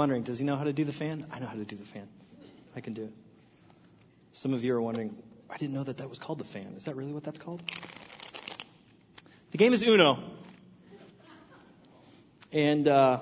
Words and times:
Wondering, 0.00 0.22
does 0.22 0.38
he 0.38 0.46
know 0.46 0.56
how 0.56 0.64
to 0.64 0.72
do 0.72 0.84
the 0.84 0.94
fan? 0.94 1.26
I 1.30 1.40
know 1.40 1.46
how 1.46 1.56
to 1.56 1.64
do 1.66 1.76
the 1.76 1.84
fan. 1.84 2.08
I 2.74 2.80
can 2.80 2.94
do 2.94 3.02
it. 3.02 3.12
Some 4.32 4.54
of 4.54 4.64
you 4.64 4.74
are 4.74 4.80
wondering, 4.80 5.14
I 5.50 5.58
didn't 5.58 5.74
know 5.74 5.82
that 5.82 5.98
that 5.98 6.08
was 6.08 6.18
called 6.18 6.38
the 6.38 6.46
fan. 6.46 6.72
Is 6.78 6.86
that 6.86 6.96
really 6.96 7.12
what 7.12 7.22
that's 7.22 7.38
called? 7.38 7.62
The 9.50 9.58
game 9.58 9.74
is 9.74 9.82
Uno. 9.82 10.18
And 12.50 12.88
uh, 12.88 13.18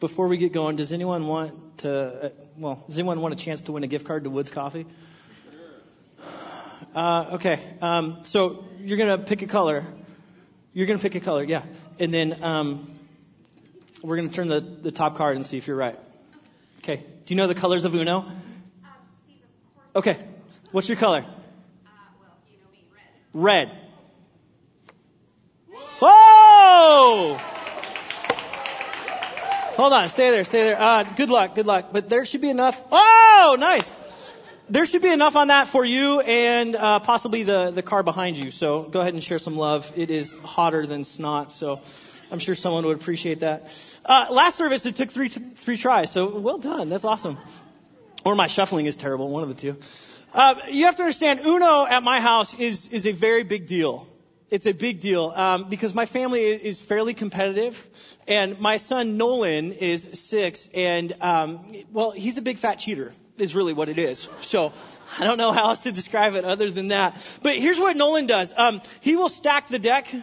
before 0.00 0.28
we 0.28 0.38
get 0.38 0.54
going, 0.54 0.76
does 0.76 0.94
anyone 0.94 1.26
want 1.26 1.76
to? 1.80 1.92
Uh, 1.92 2.28
well, 2.56 2.82
does 2.86 2.98
anyone 2.98 3.20
want 3.20 3.34
a 3.34 3.36
chance 3.36 3.60
to 3.60 3.72
win 3.72 3.84
a 3.84 3.86
gift 3.86 4.06
card 4.06 4.24
to 4.24 4.30
Woods 4.30 4.50
Coffee? 4.50 4.86
Uh, 6.94 7.36
okay. 7.36 7.58
Um, 7.80 8.24
so 8.24 8.64
you're 8.80 8.98
gonna 8.98 9.18
pick 9.18 9.40
a 9.42 9.46
color. 9.46 9.84
You're 10.72 10.86
gonna 10.86 10.98
pick 10.98 11.14
a 11.14 11.20
color, 11.20 11.42
yeah. 11.42 11.62
And 11.98 12.12
then 12.12 12.42
um, 12.42 12.91
we're 14.02 14.16
gonna 14.16 14.28
turn 14.28 14.48
the, 14.48 14.60
the 14.60 14.92
top 14.92 15.16
card 15.16 15.36
and 15.36 15.46
see 15.46 15.58
if 15.58 15.66
you're 15.66 15.76
right. 15.76 15.98
Okay. 16.78 16.96
Do 16.96 17.34
you 17.34 17.36
know 17.36 17.46
the 17.46 17.54
colors 17.54 17.84
of 17.84 17.94
Uno? 17.94 18.30
Okay. 19.94 20.18
What's 20.72 20.88
your 20.88 20.98
color? 20.98 21.24
Red. 23.32 23.76
Whoa! 26.00 27.38
Hold 29.76 29.92
on, 29.92 30.08
stay 30.08 30.30
there, 30.30 30.44
stay 30.44 30.64
there. 30.64 30.80
Uh, 30.80 31.04
good 31.04 31.30
luck, 31.30 31.54
good 31.54 31.66
luck. 31.66 31.90
But 31.92 32.08
there 32.08 32.24
should 32.24 32.40
be 32.40 32.50
enough. 32.50 32.82
Oh, 32.90 33.56
nice. 33.58 33.94
There 34.68 34.84
should 34.86 35.02
be 35.02 35.12
enough 35.12 35.36
on 35.36 35.48
that 35.48 35.68
for 35.68 35.84
you 35.84 36.20
and 36.20 36.74
uh, 36.74 36.98
possibly 37.00 37.42
the 37.42 37.70
the 37.70 37.82
car 37.82 38.02
behind 38.02 38.36
you. 38.36 38.50
So 38.50 38.82
go 38.82 39.00
ahead 39.00 39.14
and 39.14 39.22
share 39.22 39.38
some 39.38 39.56
love. 39.56 39.92
It 39.96 40.10
is 40.10 40.36
hotter 40.44 40.86
than 40.86 41.04
snot, 41.04 41.52
so 41.52 41.80
I'm 42.32 42.38
sure 42.38 42.54
someone 42.54 42.86
would 42.86 42.96
appreciate 42.96 43.40
that. 43.40 43.72
Uh, 44.04 44.26
last 44.30 44.56
service 44.56 44.86
it 44.86 44.96
took 44.96 45.10
three 45.10 45.28
three 45.28 45.76
tries, 45.76 46.10
so 46.10 46.38
well 46.38 46.58
done. 46.58 46.88
That's 46.88 47.04
awesome. 47.04 47.38
Or 48.24 48.34
my 48.34 48.46
shuffling 48.46 48.86
is 48.86 48.96
terrible, 48.96 49.28
one 49.28 49.42
of 49.42 49.48
the 49.48 49.54
two. 49.54 49.76
Uh, 50.32 50.54
you 50.70 50.86
have 50.86 50.96
to 50.96 51.02
understand, 51.02 51.40
Uno 51.44 51.86
at 51.86 52.02
my 52.02 52.20
house 52.20 52.54
is 52.54 52.88
is 52.88 53.06
a 53.06 53.12
very 53.12 53.44
big 53.44 53.66
deal 53.66 54.08
it's 54.52 54.66
a 54.66 54.72
big 54.72 55.00
deal 55.00 55.32
um, 55.34 55.70
because 55.70 55.94
my 55.94 56.04
family 56.04 56.42
is 56.42 56.78
fairly 56.78 57.14
competitive, 57.14 57.74
and 58.28 58.60
my 58.60 58.76
son 58.76 59.16
Nolan 59.16 59.72
is 59.72 60.10
six, 60.12 60.68
and 60.74 61.10
um, 61.22 61.64
well, 61.90 62.10
he's 62.10 62.36
a 62.36 62.42
big 62.42 62.58
fat 62.58 62.74
cheater. 62.74 63.12
Is 63.38 63.54
really 63.54 63.72
what 63.72 63.88
it 63.88 63.98
is. 63.98 64.28
So 64.42 64.74
I 65.18 65.24
don't 65.24 65.38
know 65.38 65.52
how 65.52 65.70
else 65.70 65.80
to 65.80 65.90
describe 65.90 66.34
it 66.34 66.44
other 66.44 66.70
than 66.70 66.88
that. 66.88 67.16
But 67.42 67.56
here's 67.56 67.80
what 67.80 67.96
Nolan 67.96 68.26
does. 68.26 68.52
Um, 68.54 68.82
he 69.00 69.16
will 69.16 69.30
stack 69.30 69.68
the 69.68 69.78
deck 69.78 70.14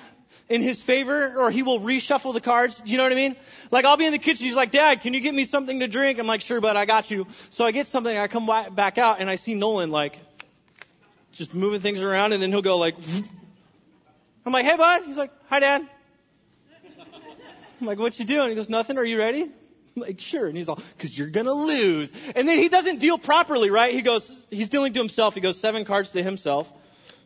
in 0.50 0.62
his 0.62 0.82
favor, 0.82 1.36
or 1.38 1.52
he 1.52 1.64
will 1.64 1.80
reshuffle 1.80 2.34
the 2.34 2.42
cards. 2.42 2.82
Do 2.82 2.92
you 2.92 2.98
know 2.98 3.04
what 3.04 3.12
I 3.12 3.16
mean? 3.16 3.36
Like 3.72 3.86
I'll 3.86 3.98
be 3.98 4.06
in 4.06 4.12
the 4.12 4.20
kitchen. 4.20 4.46
He's 4.46 4.56
like, 4.56 4.72
Dad, 4.72 5.02
can 5.02 5.14
you 5.14 5.20
get 5.20 5.34
me 5.34 5.46
something 5.46 5.80
to 5.80 5.88
drink? 5.88 6.20
I'm 6.20 6.28
like, 6.28 6.42
Sure, 6.42 6.60
but 6.60 6.76
I 6.76 6.86
got 6.86 7.10
you. 7.12 7.28
So 7.52 7.66
I 7.66 7.72
get 7.72 7.88
something. 7.88 8.16
I 8.16 8.28
come 8.28 8.50
back 8.74 8.98
out, 8.98 9.22
and 9.22 9.30
I 9.30 9.36
see 9.36 9.54
Nolan 9.54 9.92
like 9.92 10.20
just 11.34 11.54
moving 11.54 11.80
things 11.80 12.02
around, 12.02 12.34
and 12.34 12.42
then 12.42 12.52
he'll 12.52 12.62
go 12.62 12.78
like. 12.78 12.96
I'm 14.46 14.54
like, 14.54 14.66
hey, 14.66 14.78
bud. 14.78 15.04
He's 15.06 15.18
like, 15.18 15.32
hi, 15.48 15.60
dad. 15.60 15.88
I'm 17.80 17.88
like, 17.88 18.00
what 18.00 18.18
you 18.18 18.26
doing? 18.26 18.50
He 18.50 18.56
goes, 18.56 18.70
nothing. 18.70 18.98
Are 18.98 19.06
you 19.06 19.20
ready? 19.20 19.44
I'm 19.44 20.02
like, 20.02 20.20
sure. 20.20 20.48
And 20.48 20.58
he's 20.58 20.70
all, 20.70 20.80
cause 20.98 21.18
you're 21.18 21.30
gonna 21.30 21.54
lose. 21.54 22.12
And 22.36 22.48
then 22.48 22.58
he 22.58 22.68
doesn't 22.68 23.00
deal 23.00 23.18
properly, 23.18 23.70
right? 23.70 23.94
He 23.94 24.02
goes, 24.02 24.32
he's 24.50 24.70
dealing 24.70 24.94
to 24.94 25.00
himself. 25.00 25.36
He 25.36 25.42
goes 25.42 25.60
seven 25.60 25.86
cards 25.86 26.12
to 26.12 26.24
himself. 26.24 26.72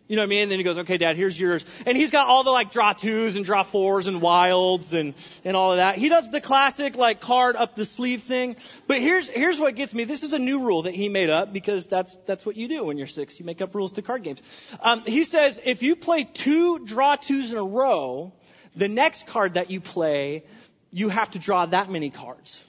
You 0.08 0.18
know 0.18 0.22
what 0.22 0.28
I 0.28 0.30
mean? 0.30 0.42
And 0.44 0.52
then 0.52 0.60
he 0.60 0.64
goes, 0.64 0.78
okay, 0.80 0.98
dad, 0.98 1.16
here's 1.16 1.40
yours. 1.40 1.66
And 1.86 1.98
he's 1.98 2.12
got 2.12 2.28
all 2.28 2.44
the 2.44 2.52
like 2.52 2.72
draw 2.72 2.92
twos 2.92 3.38
and 3.38 3.46
draw 3.46 3.64
fours 3.64 4.08
and 4.08 4.22
wilds 4.22 4.94
and, 4.94 5.14
and 5.46 5.56
all 5.56 5.72
of 5.72 5.78
that. 5.78 5.98
He 5.98 6.10
does 6.10 6.30
the 6.30 6.42
classic 6.42 6.98
like 6.98 7.22
card 7.22 7.56
up 7.56 7.78
the 7.78 7.86
sleeve 7.86 8.22
thing. 8.24 8.58
But 8.86 9.00
here's, 9.00 9.30
here's 9.30 9.62
what 9.62 9.76
gets 9.76 9.94
me. 9.94 10.04
This 10.04 10.24
is 10.24 10.34
a 10.34 10.40
new 10.40 10.66
rule 10.66 10.84
that 10.84 10.94
he 10.94 11.08
made 11.08 11.30
up 11.30 11.54
because 11.54 11.88
that's, 11.88 12.16
that's 12.26 12.46
what 12.46 12.58
you 12.58 12.68
do 12.68 12.84
when 12.84 12.98
you're 12.98 13.08
six. 13.08 13.40
You 13.40 13.46
make 13.46 13.62
up 13.62 13.74
rules 13.74 13.94
to 13.94 14.02
card 14.02 14.24
games. 14.24 14.42
Um, 14.82 15.04
he 15.06 15.24
says 15.24 15.60
if 15.64 15.84
you 15.84 15.96
play 15.96 16.26
two 16.26 16.80
draw 16.80 17.16
twos 17.16 17.54
in 17.54 17.58
a 17.58 17.64
row, 17.64 18.34
the 18.76 18.90
next 18.90 19.26
card 19.28 19.54
that 19.54 19.72
you 19.72 19.80
play, 19.80 20.44
you 20.92 21.10
have 21.10 21.32
to 21.32 21.40
draw 21.40 21.66
that 21.66 21.90
many 21.90 22.10
cards. 22.10 22.64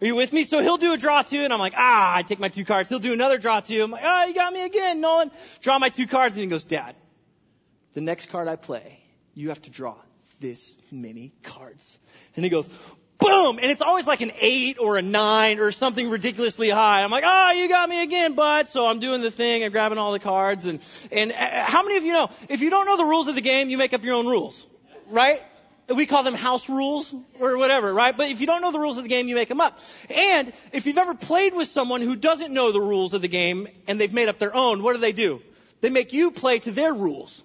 Are 0.00 0.06
you 0.06 0.14
with 0.14 0.32
me? 0.32 0.44
So 0.44 0.60
he'll 0.60 0.76
do 0.76 0.92
a 0.92 0.96
draw 0.96 1.22
two, 1.22 1.40
and 1.40 1.52
I'm 1.52 1.58
like, 1.58 1.74
ah, 1.76 2.16
I 2.16 2.22
take 2.22 2.38
my 2.38 2.48
two 2.48 2.64
cards. 2.64 2.88
He'll 2.88 3.00
do 3.00 3.12
another 3.12 3.38
draw 3.38 3.60
two. 3.60 3.82
I'm 3.82 3.90
like, 3.90 4.04
ah, 4.04 4.22
oh, 4.22 4.28
you 4.28 4.34
got 4.34 4.52
me 4.52 4.64
again, 4.64 5.00
Nolan. 5.00 5.30
Draw 5.60 5.78
my 5.78 5.88
two 5.88 6.06
cards, 6.06 6.36
and 6.36 6.44
he 6.44 6.48
goes, 6.48 6.66
Dad, 6.66 6.96
the 7.94 8.00
next 8.00 8.30
card 8.30 8.46
I 8.46 8.56
play, 8.56 9.00
you 9.34 9.48
have 9.48 9.60
to 9.62 9.70
draw 9.70 9.96
this 10.38 10.76
many 10.92 11.32
cards. 11.42 11.98
And 12.36 12.44
he 12.44 12.48
goes, 12.48 12.68
boom! 13.18 13.58
And 13.60 13.70
it's 13.70 13.82
always 13.82 14.06
like 14.06 14.20
an 14.20 14.30
eight 14.40 14.78
or 14.78 14.96
a 14.96 15.02
nine 15.02 15.58
or 15.58 15.72
something 15.72 16.08
ridiculously 16.08 16.70
high. 16.70 17.02
I'm 17.02 17.10
like, 17.10 17.24
oh, 17.26 17.52
you 17.52 17.68
got 17.68 17.88
me 17.88 18.02
again, 18.02 18.34
bud. 18.34 18.68
So 18.68 18.86
I'm 18.86 19.00
doing 19.00 19.20
the 19.20 19.30
thing 19.30 19.64
and 19.64 19.72
grabbing 19.72 19.98
all 19.98 20.12
the 20.12 20.20
cards. 20.20 20.66
And, 20.66 20.80
and 21.10 21.32
uh, 21.32 21.64
how 21.64 21.82
many 21.82 21.96
of 21.96 22.04
you 22.04 22.12
know, 22.12 22.30
if 22.48 22.60
you 22.60 22.70
don't 22.70 22.86
know 22.86 22.96
the 22.96 23.04
rules 23.04 23.28
of 23.28 23.34
the 23.34 23.40
game, 23.40 23.68
you 23.68 23.78
make 23.78 23.92
up 23.94 24.04
your 24.04 24.14
own 24.14 24.26
rules, 24.26 24.64
right? 25.08 25.42
We 25.88 26.06
call 26.06 26.22
them 26.22 26.34
house 26.34 26.68
rules 26.68 27.14
or 27.40 27.56
whatever, 27.56 27.92
right? 27.92 28.16
But 28.16 28.30
if 28.30 28.40
you 28.40 28.46
don't 28.46 28.60
know 28.60 28.72
the 28.72 28.78
rules 28.78 28.98
of 28.98 29.04
the 29.04 29.08
game, 29.08 29.28
you 29.28 29.34
make 29.34 29.48
them 29.48 29.60
up. 29.60 29.78
And 30.10 30.52
if 30.72 30.86
you've 30.86 30.98
ever 30.98 31.14
played 31.14 31.54
with 31.54 31.68
someone 31.68 32.02
who 32.02 32.14
doesn't 32.14 32.52
know 32.52 32.72
the 32.72 32.80
rules 32.80 33.14
of 33.14 33.22
the 33.22 33.28
game 33.28 33.68
and 33.86 34.00
they've 34.00 34.12
made 34.12 34.28
up 34.28 34.38
their 34.38 34.54
own, 34.54 34.82
what 34.82 34.94
do 34.94 35.00
they 35.00 35.12
do? 35.12 35.42
They 35.80 35.90
make 35.90 36.12
you 36.12 36.30
play 36.30 36.58
to 36.60 36.72
their 36.72 36.92
rules. 36.92 37.42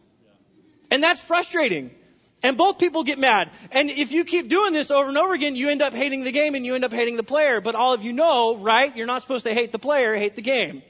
And 0.92 1.02
that's 1.02 1.22
frustrating. 1.22 1.92
And 2.42 2.58
both 2.58 2.78
people 2.78 3.06
get 3.06 3.18
mad. 3.18 3.50
And 3.72 3.90
if 3.90 4.12
you 4.12 4.26
keep 4.26 4.50
doing 4.50 4.74
this 4.74 4.92
over 4.92 5.08
and 5.08 5.18
over 5.18 5.34
again, 5.34 5.56
you 5.56 5.70
end 5.70 5.82
up 5.82 5.94
hating 5.94 6.26
the 6.26 6.32
game 6.34 6.56
and 6.56 6.66
you 6.66 6.76
end 6.76 6.84
up 6.84 6.92
hating 6.92 7.16
the 7.16 7.24
player. 7.24 7.62
But 7.62 7.76
all 7.76 7.94
of 7.94 8.04
you 8.04 8.12
know, 8.12 8.58
right? 8.58 8.96
You're 8.96 9.08
not 9.08 9.22
supposed 9.22 9.46
to 9.46 9.54
hate 9.54 9.72
the 9.72 9.80
player, 9.80 10.16
hate 10.16 10.36
the 10.36 10.42
game 10.42 10.84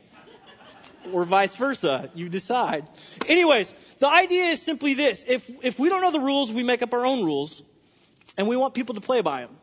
or 1.12 1.26
vice 1.26 1.56
versa. 1.56 2.10
You 2.14 2.30
decide. 2.30 2.88
Anyways, 3.28 3.74
the 4.00 4.10
idea 4.10 4.46
is 4.46 4.62
simply 4.62 4.94
this. 4.94 5.24
If, 5.28 5.50
if 5.64 5.80
we 5.80 5.90
don't 5.90 6.02
know 6.02 6.12
the 6.12 6.20
rules, 6.20 6.52
we 6.52 6.64
make 6.64 6.82
up 6.82 6.94
our 6.94 7.06
own 7.06 7.24
rules 7.24 7.64
and 8.38 8.48
we 8.48 8.58
want 8.58 8.74
people 8.74 8.96
to 8.96 9.02
play 9.02 9.22
by 9.22 9.42
them. 9.42 9.56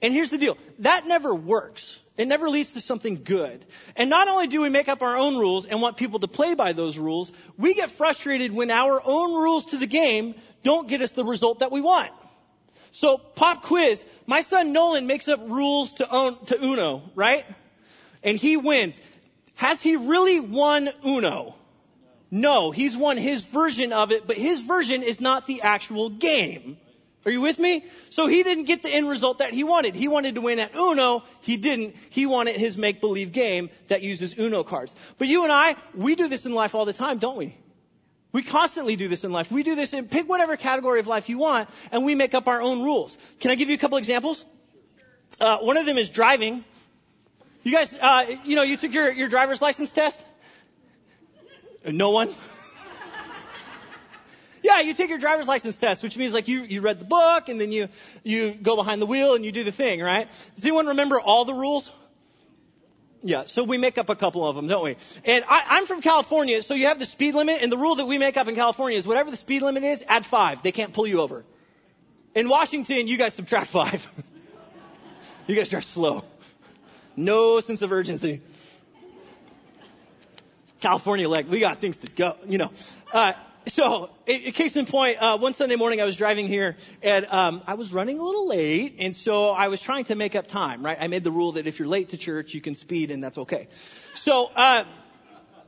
And 0.00 0.12
here's 0.12 0.30
the 0.30 0.38
deal. 0.38 0.58
That 0.80 1.06
never 1.06 1.34
works. 1.34 2.00
It 2.16 2.28
never 2.28 2.50
leads 2.50 2.74
to 2.74 2.80
something 2.80 3.22
good. 3.24 3.64
And 3.96 4.10
not 4.10 4.28
only 4.28 4.48
do 4.48 4.60
we 4.60 4.68
make 4.68 4.88
up 4.88 5.00
our 5.02 5.16
own 5.16 5.38
rules 5.38 5.64
and 5.64 5.80
want 5.80 5.96
people 5.96 6.20
to 6.20 6.28
play 6.28 6.54
by 6.54 6.72
those 6.72 6.98
rules, 6.98 7.32
we 7.56 7.74
get 7.74 7.90
frustrated 7.90 8.52
when 8.52 8.70
our 8.70 9.00
own 9.04 9.32
rules 9.32 9.66
to 9.66 9.76
the 9.76 9.86
game 9.86 10.34
don't 10.62 10.88
get 10.88 11.00
us 11.00 11.12
the 11.12 11.24
result 11.24 11.60
that 11.60 11.70
we 11.70 11.80
want. 11.80 12.10
So, 12.90 13.16
pop 13.16 13.62
quiz. 13.62 14.04
My 14.26 14.42
son 14.42 14.72
Nolan 14.74 15.06
makes 15.06 15.26
up 15.26 15.40
rules 15.48 15.94
to, 15.94 16.10
own, 16.10 16.44
to 16.46 16.62
Uno, 16.62 17.02
right? 17.14 17.46
And 18.22 18.36
he 18.36 18.58
wins. 18.58 19.00
Has 19.62 19.80
he 19.80 19.94
really 19.94 20.40
won 20.40 20.90
Uno? 21.06 21.54
No, 22.32 22.72
he's 22.72 22.96
won 22.96 23.16
his 23.16 23.44
version 23.44 23.92
of 23.92 24.10
it, 24.10 24.26
but 24.26 24.36
his 24.36 24.60
version 24.60 25.04
is 25.04 25.20
not 25.20 25.46
the 25.46 25.62
actual 25.62 26.10
game. 26.10 26.78
Are 27.24 27.30
you 27.30 27.40
with 27.40 27.60
me? 27.60 27.84
So 28.10 28.26
he 28.26 28.42
didn't 28.42 28.64
get 28.64 28.82
the 28.82 28.88
end 28.88 29.08
result 29.08 29.38
that 29.38 29.54
he 29.54 29.62
wanted. 29.62 29.94
He 29.94 30.08
wanted 30.08 30.34
to 30.34 30.40
win 30.40 30.58
at 30.58 30.74
Uno. 30.74 31.22
He 31.42 31.58
didn't. 31.58 31.94
He 32.10 32.26
wanted 32.26 32.56
his 32.56 32.76
make-believe 32.76 33.30
game 33.30 33.70
that 33.86 34.02
uses 34.02 34.36
Uno 34.36 34.64
cards. 34.64 34.96
But 35.16 35.28
you 35.28 35.44
and 35.44 35.52
I, 35.52 35.76
we 35.94 36.16
do 36.16 36.26
this 36.26 36.44
in 36.44 36.54
life 36.54 36.74
all 36.74 36.84
the 36.84 36.92
time, 36.92 37.18
don't 37.18 37.36
we? 37.36 37.54
We 38.32 38.42
constantly 38.42 38.96
do 38.96 39.06
this 39.06 39.22
in 39.22 39.30
life. 39.30 39.52
We 39.52 39.62
do 39.62 39.76
this 39.76 39.92
in, 39.92 40.08
pick 40.08 40.28
whatever 40.28 40.56
category 40.56 40.98
of 40.98 41.06
life 41.06 41.28
you 41.28 41.38
want, 41.38 41.68
and 41.92 42.04
we 42.04 42.16
make 42.16 42.34
up 42.34 42.48
our 42.48 42.60
own 42.60 42.82
rules. 42.82 43.16
Can 43.38 43.52
I 43.52 43.54
give 43.54 43.68
you 43.68 43.76
a 43.76 43.78
couple 43.78 43.98
examples? 43.98 44.44
Uh, 45.40 45.58
one 45.58 45.76
of 45.76 45.86
them 45.86 45.98
is 45.98 46.10
driving. 46.10 46.64
You 47.62 47.72
guys, 47.72 47.94
uh, 47.94 48.26
you 48.44 48.56
know, 48.56 48.62
you 48.62 48.76
took 48.76 48.92
your, 48.92 49.12
your 49.12 49.28
driver's 49.28 49.62
license 49.62 49.92
test? 49.92 50.24
No 51.84 52.10
one? 52.10 52.28
yeah, 54.62 54.80
you 54.80 54.94
take 54.94 55.10
your 55.10 55.18
driver's 55.18 55.46
license 55.46 55.76
test, 55.76 56.02
which 56.02 56.16
means 56.16 56.34
like 56.34 56.48
you, 56.48 56.62
you 56.62 56.80
read 56.80 56.98
the 56.98 57.04
book 57.04 57.48
and 57.48 57.60
then 57.60 57.70
you, 57.70 57.88
you 58.24 58.52
go 58.52 58.74
behind 58.74 59.00
the 59.00 59.06
wheel 59.06 59.34
and 59.34 59.44
you 59.44 59.52
do 59.52 59.62
the 59.62 59.72
thing, 59.72 60.00
right? 60.00 60.28
Does 60.56 60.64
anyone 60.64 60.88
remember 60.88 61.20
all 61.20 61.44
the 61.44 61.54
rules? 61.54 61.90
Yeah, 63.24 63.44
so 63.44 63.62
we 63.62 63.78
make 63.78 63.98
up 63.98 64.08
a 64.08 64.16
couple 64.16 64.46
of 64.48 64.56
them, 64.56 64.66
don't 64.66 64.82
we? 64.82 64.96
And 65.24 65.44
I, 65.48 65.62
I'm 65.70 65.86
from 65.86 66.00
California, 66.00 66.60
so 66.62 66.74
you 66.74 66.86
have 66.86 66.98
the 66.98 67.04
speed 67.04 67.36
limit, 67.36 67.62
and 67.62 67.70
the 67.70 67.78
rule 67.78 67.94
that 67.96 68.06
we 68.06 68.18
make 68.18 68.36
up 68.36 68.48
in 68.48 68.56
California 68.56 68.98
is 68.98 69.06
whatever 69.06 69.30
the 69.30 69.36
speed 69.36 69.62
limit 69.62 69.84
is, 69.84 70.02
add 70.08 70.26
five. 70.26 70.62
They 70.62 70.72
can't 70.72 70.92
pull 70.92 71.06
you 71.06 71.20
over. 71.20 71.44
In 72.34 72.48
Washington, 72.48 73.06
you 73.06 73.16
guys 73.16 73.34
subtract 73.34 73.68
five. 73.68 74.04
you 75.46 75.54
guys 75.54 75.68
drive 75.68 75.84
slow. 75.84 76.24
No 77.16 77.60
sense 77.60 77.82
of 77.82 77.92
urgency. 77.92 78.40
California, 80.80 81.28
like, 81.28 81.48
we 81.48 81.60
got 81.60 81.78
things 81.78 81.98
to 81.98 82.10
go, 82.10 82.36
you 82.46 82.58
know. 82.58 82.70
Uh, 83.12 83.34
so, 83.68 84.10
case 84.26 84.74
in 84.76 84.86
point, 84.86 85.18
uh, 85.20 85.38
one 85.38 85.54
Sunday 85.54 85.76
morning 85.76 86.00
I 86.00 86.04
was 86.04 86.16
driving 86.16 86.48
here 86.48 86.76
and 87.02 87.24
um, 87.26 87.62
I 87.66 87.74
was 87.74 87.92
running 87.92 88.18
a 88.18 88.24
little 88.24 88.48
late, 88.48 88.96
and 88.98 89.14
so 89.14 89.50
I 89.50 89.68
was 89.68 89.80
trying 89.80 90.04
to 90.04 90.16
make 90.16 90.34
up 90.34 90.48
time, 90.48 90.84
right? 90.84 90.96
I 91.00 91.06
made 91.06 91.22
the 91.22 91.30
rule 91.30 91.52
that 91.52 91.68
if 91.68 91.78
you're 91.78 91.86
late 91.86 92.08
to 92.08 92.16
church, 92.16 92.54
you 92.54 92.60
can 92.60 92.74
speed, 92.74 93.12
and 93.12 93.22
that's 93.22 93.38
okay. 93.38 93.68
So, 94.14 94.50
uh, 94.56 94.84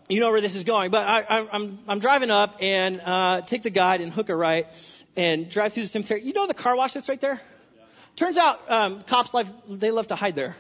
you 0.09 0.21
know 0.21 0.33
where 0.33 0.41
this 0.41 0.57
is 0.57 0.65
going, 0.65 0.91
but 0.91 1.07
I, 1.07 1.21
I, 1.21 1.49
I'm 1.53 1.79
I'm 1.89 1.99
driving 1.99 2.31
up 2.31 2.57
and 2.61 3.01
uh, 3.01 3.41
take 3.41 3.63
the 3.63 3.71
guide 3.71 4.01
and 4.01 4.13
hook 4.13 4.29
a 4.29 4.37
right 4.37 4.67
and 5.17 5.49
drive 5.49 5.73
through 5.73 5.85
the 5.85 5.89
cemetery. 5.89 6.23
You 6.23 6.35
know 6.35 6.47
the 6.47 6.55
car 6.55 6.77
wash 6.77 6.93
that's 6.93 7.09
right 7.09 7.21
there? 7.21 7.41
Turns 8.17 8.37
out, 8.37 8.71
um, 8.71 9.03
cops 9.03 9.33
like 9.33 9.47
they 9.69 9.91
love 9.91 10.09
to 10.09 10.17
hide 10.17 10.37
there. 10.37 10.57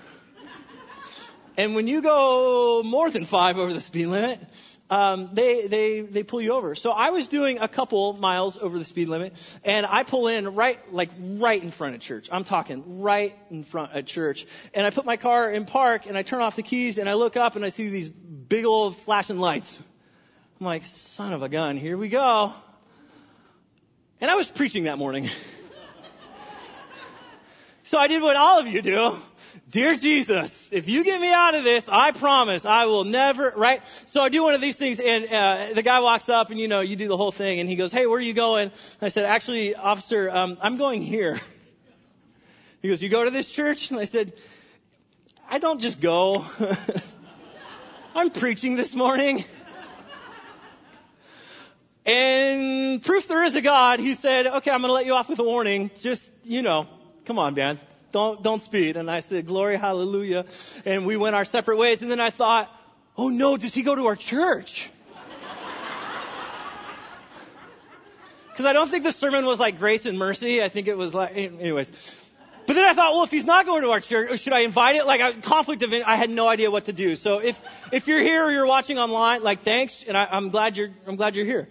And 1.56 1.74
when 1.74 1.86
you 1.86 2.02
go 2.02 2.82
more 2.84 3.10
than 3.10 3.24
five 3.24 3.58
over 3.58 3.72
the 3.72 3.80
speed 3.80 4.06
limit, 4.06 4.40
um, 4.90 5.30
they 5.32 5.66
they 5.66 6.00
they 6.00 6.22
pull 6.24 6.40
you 6.42 6.52
over. 6.52 6.74
So 6.74 6.90
I 6.90 7.10
was 7.10 7.28
doing 7.28 7.58
a 7.58 7.68
couple 7.68 8.12
miles 8.14 8.58
over 8.58 8.78
the 8.78 8.84
speed 8.84 9.08
limit, 9.08 9.32
and 9.64 9.86
I 9.86 10.02
pull 10.02 10.28
in 10.28 10.54
right 10.54 10.78
like 10.92 11.10
right 11.18 11.62
in 11.62 11.70
front 11.70 11.94
of 11.94 12.00
church. 12.00 12.28
I'm 12.30 12.44
talking 12.44 13.00
right 13.00 13.36
in 13.50 13.62
front 13.62 13.92
of 13.92 14.04
church, 14.04 14.46
and 14.74 14.86
I 14.86 14.90
put 14.90 15.04
my 15.04 15.16
car 15.16 15.50
in 15.50 15.64
park, 15.64 16.06
and 16.06 16.18
I 16.18 16.22
turn 16.22 16.42
off 16.42 16.56
the 16.56 16.62
keys, 16.62 16.98
and 16.98 17.08
I 17.08 17.14
look 17.14 17.36
up, 17.36 17.56
and 17.56 17.64
I 17.64 17.68
see 17.68 17.88
these 17.88 18.10
big 18.10 18.64
old 18.64 18.96
flashing 18.96 19.38
lights. 19.38 19.78
I'm 20.60 20.66
like, 20.66 20.84
son 20.84 21.32
of 21.32 21.42
a 21.42 21.48
gun, 21.48 21.76
here 21.76 21.96
we 21.96 22.08
go. 22.08 22.52
And 24.20 24.30
I 24.30 24.34
was 24.36 24.48
preaching 24.48 24.84
that 24.84 24.98
morning. 24.98 25.28
so 27.82 27.98
I 27.98 28.06
did 28.06 28.22
what 28.22 28.36
all 28.36 28.60
of 28.60 28.66
you 28.66 28.82
do. 28.82 29.16
Dear 29.74 29.96
Jesus, 29.96 30.72
if 30.72 30.88
you 30.88 31.02
get 31.02 31.20
me 31.20 31.32
out 31.32 31.56
of 31.56 31.64
this, 31.64 31.88
I 31.88 32.12
promise 32.12 32.64
I 32.64 32.84
will 32.84 33.02
never, 33.02 33.52
right? 33.56 33.84
So 34.06 34.20
I 34.20 34.28
do 34.28 34.44
one 34.44 34.54
of 34.54 34.60
these 34.60 34.76
things 34.76 35.00
and, 35.00 35.24
uh, 35.26 35.74
the 35.74 35.82
guy 35.82 35.98
walks 35.98 36.28
up 36.28 36.50
and 36.50 36.60
you 36.60 36.68
know, 36.68 36.80
you 36.80 36.94
do 36.94 37.08
the 37.08 37.16
whole 37.16 37.32
thing 37.32 37.58
and 37.58 37.68
he 37.68 37.74
goes, 37.74 37.90
hey, 37.90 38.06
where 38.06 38.18
are 38.18 38.22
you 38.22 38.34
going? 38.34 38.68
And 38.68 39.02
I 39.02 39.08
said, 39.08 39.24
actually, 39.24 39.74
officer, 39.74 40.30
um, 40.30 40.58
I'm 40.62 40.76
going 40.76 41.02
here. 41.02 41.40
He 42.82 42.88
goes, 42.88 43.02
you 43.02 43.08
go 43.08 43.24
to 43.24 43.30
this 43.30 43.50
church? 43.50 43.90
And 43.90 43.98
I 43.98 44.04
said, 44.04 44.32
I 45.50 45.58
don't 45.58 45.80
just 45.80 46.00
go. 46.00 46.44
I'm 48.14 48.30
preaching 48.30 48.76
this 48.76 48.94
morning. 48.94 49.44
And 52.06 53.02
proof 53.02 53.26
there 53.26 53.42
is 53.42 53.56
a 53.56 53.62
God, 53.62 53.98
he 53.98 54.14
said, 54.14 54.46
okay, 54.46 54.70
I'm 54.70 54.82
going 54.82 54.90
to 54.90 54.92
let 54.92 55.06
you 55.06 55.14
off 55.14 55.30
with 55.30 55.40
a 55.40 55.44
warning. 55.44 55.90
Just, 56.00 56.30
you 56.44 56.62
know, 56.62 56.86
come 57.24 57.40
on, 57.40 57.54
man. 57.54 57.80
Don't, 58.14 58.44
don't 58.44 58.62
speed. 58.62 58.96
And 58.96 59.10
I 59.10 59.18
said, 59.18 59.44
glory, 59.44 59.76
hallelujah. 59.76 60.44
And 60.84 61.04
we 61.04 61.16
went 61.16 61.34
our 61.34 61.44
separate 61.44 61.78
ways. 61.78 62.00
And 62.00 62.08
then 62.08 62.20
I 62.20 62.30
thought, 62.30 62.70
oh 63.18 63.28
no, 63.28 63.56
does 63.56 63.74
he 63.74 63.82
go 63.82 63.92
to 63.92 64.06
our 64.06 64.14
church? 64.14 64.88
Because 68.50 68.66
I 68.66 68.72
don't 68.72 68.88
think 68.88 69.02
the 69.02 69.10
sermon 69.10 69.46
was 69.46 69.58
like 69.58 69.80
grace 69.80 70.06
and 70.06 70.16
mercy. 70.16 70.62
I 70.62 70.68
think 70.68 70.86
it 70.86 70.96
was 70.96 71.12
like, 71.12 71.36
anyways. 71.36 71.90
But 72.68 72.74
then 72.74 72.84
I 72.84 72.94
thought, 72.94 73.10
well, 73.10 73.24
if 73.24 73.32
he's 73.32 73.46
not 73.46 73.66
going 73.66 73.82
to 73.82 73.90
our 73.90 73.98
church, 73.98 74.38
should 74.38 74.52
I 74.52 74.60
invite 74.60 74.94
it? 74.94 75.06
Like 75.06 75.20
a 75.20 75.40
conflict 75.40 75.82
of, 75.82 75.92
I 75.92 76.14
had 76.14 76.30
no 76.30 76.46
idea 76.46 76.70
what 76.70 76.84
to 76.84 76.92
do. 76.92 77.16
So 77.16 77.40
if, 77.40 77.60
if 77.90 78.06
you're 78.06 78.20
here 78.20 78.44
or 78.44 78.52
you're 78.52 78.64
watching 78.64 78.96
online, 78.96 79.42
like 79.42 79.62
thanks, 79.62 80.04
and 80.06 80.16
I, 80.16 80.28
I'm 80.30 80.50
glad 80.50 80.78
you're, 80.78 80.90
I'm 81.08 81.16
glad 81.16 81.34
you're 81.34 81.46
here. 81.46 81.66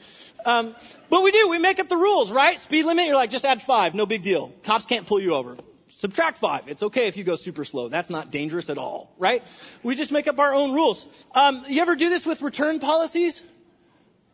Um, 0.45 0.75
but 1.09 1.23
we 1.23 1.31
do, 1.31 1.47
we 1.47 1.57
make 1.57 1.79
up 1.79 1.87
the 1.87 1.95
rules, 1.95 2.33
right? 2.33 2.59
Speed 2.59 2.83
limit, 2.83 3.05
you're 3.05 3.15
like, 3.15 3.29
just 3.29 3.45
add 3.45 3.61
five, 3.61 3.95
no 3.95 4.05
big 4.05 4.23
deal. 4.23 4.51
Cops 4.63 4.85
can't 4.85 5.07
pull 5.07 5.21
you 5.21 5.35
over. 5.35 5.55
Subtract 6.03 6.37
five. 6.37 6.67
It's 6.67 6.83
okay 6.83 7.07
if 7.07 7.15
you 7.15 7.23
go 7.23 7.37
super 7.37 7.63
slow. 7.63 7.87
That's 7.87 8.09
not 8.09 8.29
dangerous 8.29 8.69
at 8.69 8.77
all, 8.77 9.09
right? 9.17 9.41
We 9.83 9.95
just 9.95 10.11
make 10.11 10.27
up 10.27 10.37
our 10.37 10.53
own 10.53 10.73
rules. 10.73 11.07
Um, 11.33 11.63
you 11.69 11.81
ever 11.81 11.95
do 11.95 12.09
this 12.09 12.25
with 12.25 12.41
return 12.41 12.81
policies? 12.81 13.41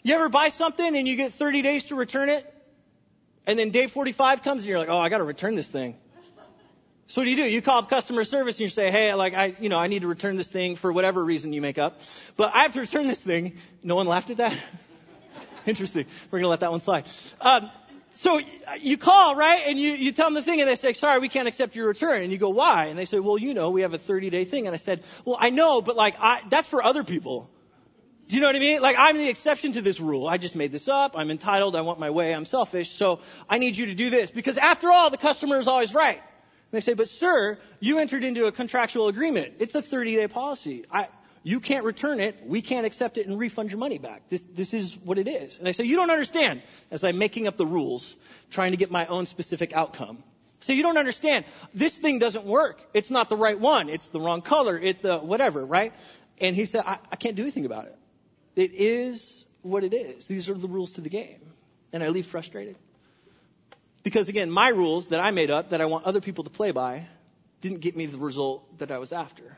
You 0.02 0.16
ever 0.16 0.30
buy 0.30 0.50
something 0.50 0.96
and 0.96 1.08
you 1.08 1.16
get 1.16 1.32
30 1.32 1.62
days 1.62 1.84
to 1.84 1.96
return 1.96 2.30
it? 2.30 2.52
And 3.46 3.60
then 3.60 3.70
day 3.70 3.86
45 3.86 4.42
comes 4.42 4.64
and 4.64 4.70
you're 4.72 4.80
like, 4.80 4.90
oh, 4.90 4.98
I 4.98 5.10
gotta 5.10 5.24
return 5.24 5.54
this 5.54 5.68
thing. 5.68 5.96
So 7.06 7.22
what 7.22 7.26
do 7.26 7.30
you 7.30 7.36
do? 7.36 7.44
You 7.44 7.62
call 7.62 7.78
up 7.78 7.88
customer 7.88 8.24
service 8.24 8.56
and 8.56 8.62
you 8.62 8.70
say, 8.70 8.90
hey, 8.90 9.14
like 9.14 9.36
I, 9.36 9.56
you 9.60 9.70
know, 9.70 9.78
I 9.78 9.86
need 9.86 10.02
to 10.02 10.08
return 10.08 10.38
this 10.38 10.50
thing 10.50 10.76
for 10.76 10.92
whatever 10.92 11.24
reason 11.24 11.54
you 11.54 11.62
make 11.62 11.78
up. 11.78 12.02
But 12.36 12.56
I 12.56 12.64
have 12.64 12.74
to 12.74 12.80
return 12.80 13.06
this 13.06 13.22
thing. 13.22 13.58
No 13.84 13.96
one 13.96 14.08
laughed 14.08 14.32
at 14.32 14.38
that? 14.38 14.58
Interesting. 15.68 16.08
We're 16.32 16.40
gonna 16.40 16.50
let 16.50 16.62
that 16.62 16.72
one 16.72 16.80
slide. 16.80 17.08
Um, 17.40 17.70
so 18.12 18.40
you 18.80 18.98
call, 18.98 19.36
right? 19.36 19.64
And 19.68 19.80
you, 19.80 19.92
you 19.92 20.12
tell 20.12 20.28
them 20.28 20.34
the 20.34 20.42
thing 20.42 20.60
and 20.60 20.70
they 20.70 20.76
say, 20.76 20.94
sorry, 20.94 21.20
we 21.20 21.30
can't 21.30 21.48
accept 21.48 21.76
your 21.76 21.88
return. 21.88 22.22
And 22.22 22.32
you 22.32 22.38
go, 22.38 22.50
why? 22.50 22.86
And 22.86 22.98
they 22.98 23.06
say, 23.06 23.20
well, 23.20 23.38
you 23.38 23.54
know, 23.54 23.70
we 23.72 23.82
have 23.82 23.94
a 23.94 23.98
30 23.98 24.30
day 24.30 24.46
thing. 24.46 24.66
And 24.68 24.74
I 24.74 24.78
said, 24.78 25.04
well, 25.26 25.38
I 25.40 25.50
know, 25.50 25.82
but 25.82 25.96
like, 25.96 26.16
I, 26.20 26.42
that's 26.50 26.68
for 26.68 26.84
other 26.84 27.04
people. 27.04 27.50
Do 28.28 28.36
you 28.36 28.42
know 28.42 28.48
what 28.48 28.56
I 28.56 28.60
mean? 28.60 28.82
Like, 28.82 28.96
I'm 29.00 29.18
the 29.18 29.28
exception 29.28 29.72
to 29.74 29.82
this 29.82 30.00
rule. 30.00 30.28
I 30.28 30.38
just 30.38 30.56
made 30.56 30.72
this 30.72 30.88
up. 30.88 31.18
I'm 31.18 31.32
entitled. 31.32 31.76
I 31.76 31.82
want 31.82 32.00
my 32.00 32.12
way. 32.12 32.34
I'm 32.34 32.46
selfish. 32.46 32.92
So 32.92 33.22
I 33.50 33.58
need 33.58 33.76
you 33.76 33.88
to 33.88 33.96
do 33.96 34.12
this. 34.12 34.30
Because 34.30 34.60
after 34.60 34.92
all, 34.92 35.10
the 35.10 35.18
customer 35.18 35.58
is 35.58 35.68
always 35.68 35.96
right. 35.96 36.18
And 36.18 36.72
they 36.72 36.82
say, 36.82 36.94
but 36.94 37.08
sir, 37.08 37.58
you 37.80 37.98
entered 37.98 38.24
into 38.24 38.46
a 38.46 38.52
contractual 38.52 39.08
agreement. 39.08 39.56
It's 39.58 39.74
a 39.74 39.82
30 39.82 40.16
day 40.16 40.28
policy. 40.28 40.86
I, 40.92 41.08
you 41.44 41.60
can't 41.60 41.86
return 41.86 42.20
it. 42.20 42.46
We 42.46 42.62
can't 42.62 42.86
accept 42.86 43.18
it 43.18 43.28
and 43.28 43.40
refund 43.40 43.72
your 43.72 43.80
money 43.80 43.98
back. 43.98 44.28
This, 44.30 44.46
this 44.54 44.74
is 44.74 44.98
what 44.98 45.18
it 45.18 45.28
is. 45.28 45.58
And 45.58 45.68
I 45.68 45.72
say, 45.72 45.86
you 45.86 45.96
don't 45.96 46.12
understand. 46.12 46.62
As 46.92 47.04
I'm 47.04 47.18
making 47.18 47.48
up 47.48 47.58
the 47.58 47.66
rules, 47.66 48.16
trying 48.50 48.72
to 48.72 48.78
get 48.78 48.92
my 48.92 49.06
own 49.06 49.26
specific 49.26 49.74
outcome. 49.74 50.24
So 50.62 50.74
you 50.74 50.84
don't 50.84 50.98
understand. 50.98 51.46
This 51.74 51.98
thing 51.98 52.20
doesn't 52.20 52.46
work. 52.46 52.82
It's 52.94 53.10
not 53.10 53.30
the 53.30 53.38
right 53.38 53.58
one. 53.58 53.88
It's 53.88 54.10
the 54.10 54.20
wrong 54.20 54.42
color. 54.42 54.78
It 54.78 55.02
the 55.02 55.18
whatever, 55.18 55.66
right? 55.66 55.94
And 56.42 56.56
he 56.56 56.66
said, 56.66 56.84
I, 56.86 57.00
I 57.12 57.16
can't 57.16 57.36
do 57.36 57.44
anything 57.44 57.66
about 57.66 57.86
it. 57.86 57.98
It 58.56 58.74
is 58.74 59.46
what 59.62 59.84
it 59.84 59.94
is. 59.94 60.28
These 60.28 60.50
are 60.50 60.54
the 60.54 60.68
rules 60.68 60.94
to 60.94 61.02
the 61.02 61.10
game. 61.10 61.40
And 61.94 62.04
I 62.04 62.10
leave 62.10 62.26
frustrated. 62.26 62.76
Because 64.04 64.28
again, 64.30 64.52
my 64.52 64.70
rules 64.70 65.10
that 65.10 65.22
I 65.22 65.32
made 65.32 65.50
up 65.50 65.70
that 65.70 65.82
I 65.82 65.86
want 65.86 66.06
other 66.06 66.22
people 66.22 66.44
to 66.44 66.50
play 66.50 66.72
by 66.72 67.08
didn't 67.62 67.80
get 67.80 67.96
me 67.96 68.06
the 68.06 68.18
result 68.18 68.80
that 68.80 68.92
I 68.92 68.98
was 68.98 69.12
after. 69.12 69.58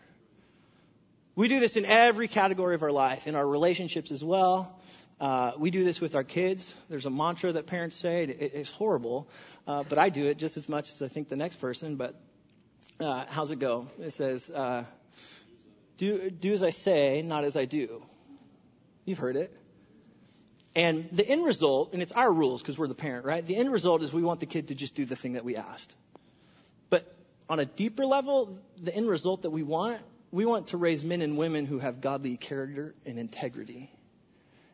We 1.41 1.47
do 1.47 1.59
this 1.59 1.75
in 1.75 1.85
every 1.85 2.27
category 2.27 2.75
of 2.75 2.83
our 2.83 2.91
life, 2.91 3.25
in 3.25 3.33
our 3.33 3.47
relationships 3.47 4.11
as 4.11 4.23
well. 4.23 4.79
Uh, 5.19 5.53
we 5.57 5.71
do 5.71 5.83
this 5.83 5.99
with 5.99 6.13
our 6.13 6.23
kids. 6.23 6.71
There's 6.87 7.07
a 7.07 7.09
mantra 7.09 7.53
that 7.53 7.65
parents 7.65 7.95
say. 7.95 8.25
It, 8.25 8.51
it's 8.53 8.69
horrible, 8.69 9.27
uh, 9.65 9.81
but 9.89 9.97
I 9.97 10.09
do 10.09 10.27
it 10.27 10.37
just 10.37 10.55
as 10.55 10.69
much 10.69 10.91
as 10.91 11.01
I 11.01 11.07
think 11.07 11.29
the 11.29 11.35
next 11.35 11.55
person. 11.55 11.95
But 11.95 12.13
uh, 12.99 13.25
how's 13.27 13.49
it 13.49 13.57
go? 13.57 13.87
It 13.99 14.11
says, 14.11 14.51
uh, 14.51 14.83
"Do 15.97 16.29
do 16.29 16.53
as 16.53 16.61
I 16.61 16.69
say, 16.69 17.23
not 17.23 17.43
as 17.43 17.57
I 17.57 17.65
do." 17.65 18.03
You've 19.05 19.17
heard 19.17 19.35
it. 19.35 19.51
And 20.75 21.09
the 21.11 21.27
end 21.27 21.43
result, 21.43 21.93
and 21.93 22.03
it's 22.03 22.11
our 22.11 22.31
rules 22.31 22.61
because 22.61 22.77
we're 22.77 22.87
the 22.87 22.93
parent, 22.93 23.25
right? 23.25 23.43
The 23.43 23.55
end 23.55 23.71
result 23.71 24.03
is 24.03 24.13
we 24.13 24.21
want 24.21 24.41
the 24.41 24.45
kid 24.45 24.67
to 24.67 24.75
just 24.75 24.93
do 24.93 25.05
the 25.05 25.15
thing 25.15 25.33
that 25.33 25.43
we 25.43 25.55
asked. 25.55 25.95
But 26.91 27.11
on 27.49 27.59
a 27.59 27.65
deeper 27.65 28.05
level, 28.05 28.59
the 28.79 28.93
end 28.95 29.09
result 29.09 29.41
that 29.41 29.49
we 29.49 29.63
want, 29.63 30.01
we 30.31 30.45
want 30.45 30.67
to 30.67 30.77
raise 30.77 31.03
men 31.03 31.21
and 31.21 31.37
women 31.37 31.65
who 31.65 31.79
have 31.79 32.01
godly 32.01 32.37
character 32.37 32.95
and 33.05 33.19
integrity. 33.19 33.91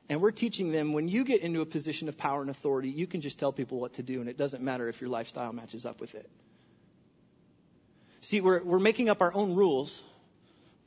And 0.09 0.21
we're 0.21 0.31
teaching 0.31 0.71
them 0.71 0.93
when 0.93 1.07
you 1.07 1.25
get 1.25 1.41
into 1.41 1.61
a 1.61 1.65
position 1.65 2.07
of 2.07 2.17
power 2.17 2.41
and 2.41 2.49
authority, 2.49 2.89
you 2.89 3.07
can 3.07 3.21
just 3.21 3.39
tell 3.39 3.51
people 3.51 3.79
what 3.79 3.95
to 3.95 4.03
do, 4.03 4.21
and 4.21 4.29
it 4.29 4.37
doesn't 4.37 4.63
matter 4.63 4.87
if 4.87 5.01
your 5.01 5.09
lifestyle 5.09 5.51
matches 5.51 5.85
up 5.85 5.99
with 5.99 6.15
it. 6.15 6.29
See, 8.21 8.39
we're, 8.39 8.63
we're 8.63 8.79
making 8.79 9.09
up 9.09 9.21
our 9.21 9.33
own 9.33 9.55
rules, 9.55 10.01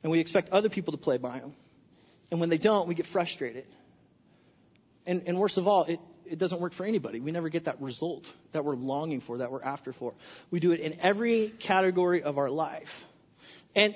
and 0.02 0.10
we 0.10 0.20
expect 0.20 0.50
other 0.50 0.68
people 0.68 0.92
to 0.92 0.98
play 0.98 1.18
by 1.18 1.40
them. 1.40 1.52
And 2.30 2.40
when 2.40 2.48
they 2.48 2.58
don't, 2.58 2.86
we 2.86 2.94
get 2.94 3.06
frustrated. 3.06 3.66
And, 5.04 5.24
and 5.26 5.38
worst 5.38 5.58
of 5.58 5.66
all, 5.66 5.84
it, 5.84 6.00
it 6.24 6.38
doesn't 6.38 6.60
work 6.60 6.72
for 6.72 6.86
anybody. 6.86 7.20
We 7.20 7.32
never 7.32 7.48
get 7.48 7.64
that 7.64 7.80
result 7.80 8.32
that 8.52 8.64
we're 8.64 8.76
longing 8.76 9.20
for, 9.20 9.38
that 9.38 9.50
we're 9.50 9.62
after 9.62 9.92
for. 9.92 10.14
We 10.50 10.60
do 10.60 10.72
it 10.72 10.80
in 10.80 10.96
every 11.00 11.48
category 11.48 12.22
of 12.22 12.38
our 12.38 12.48
life. 12.48 13.04
And, 13.74 13.94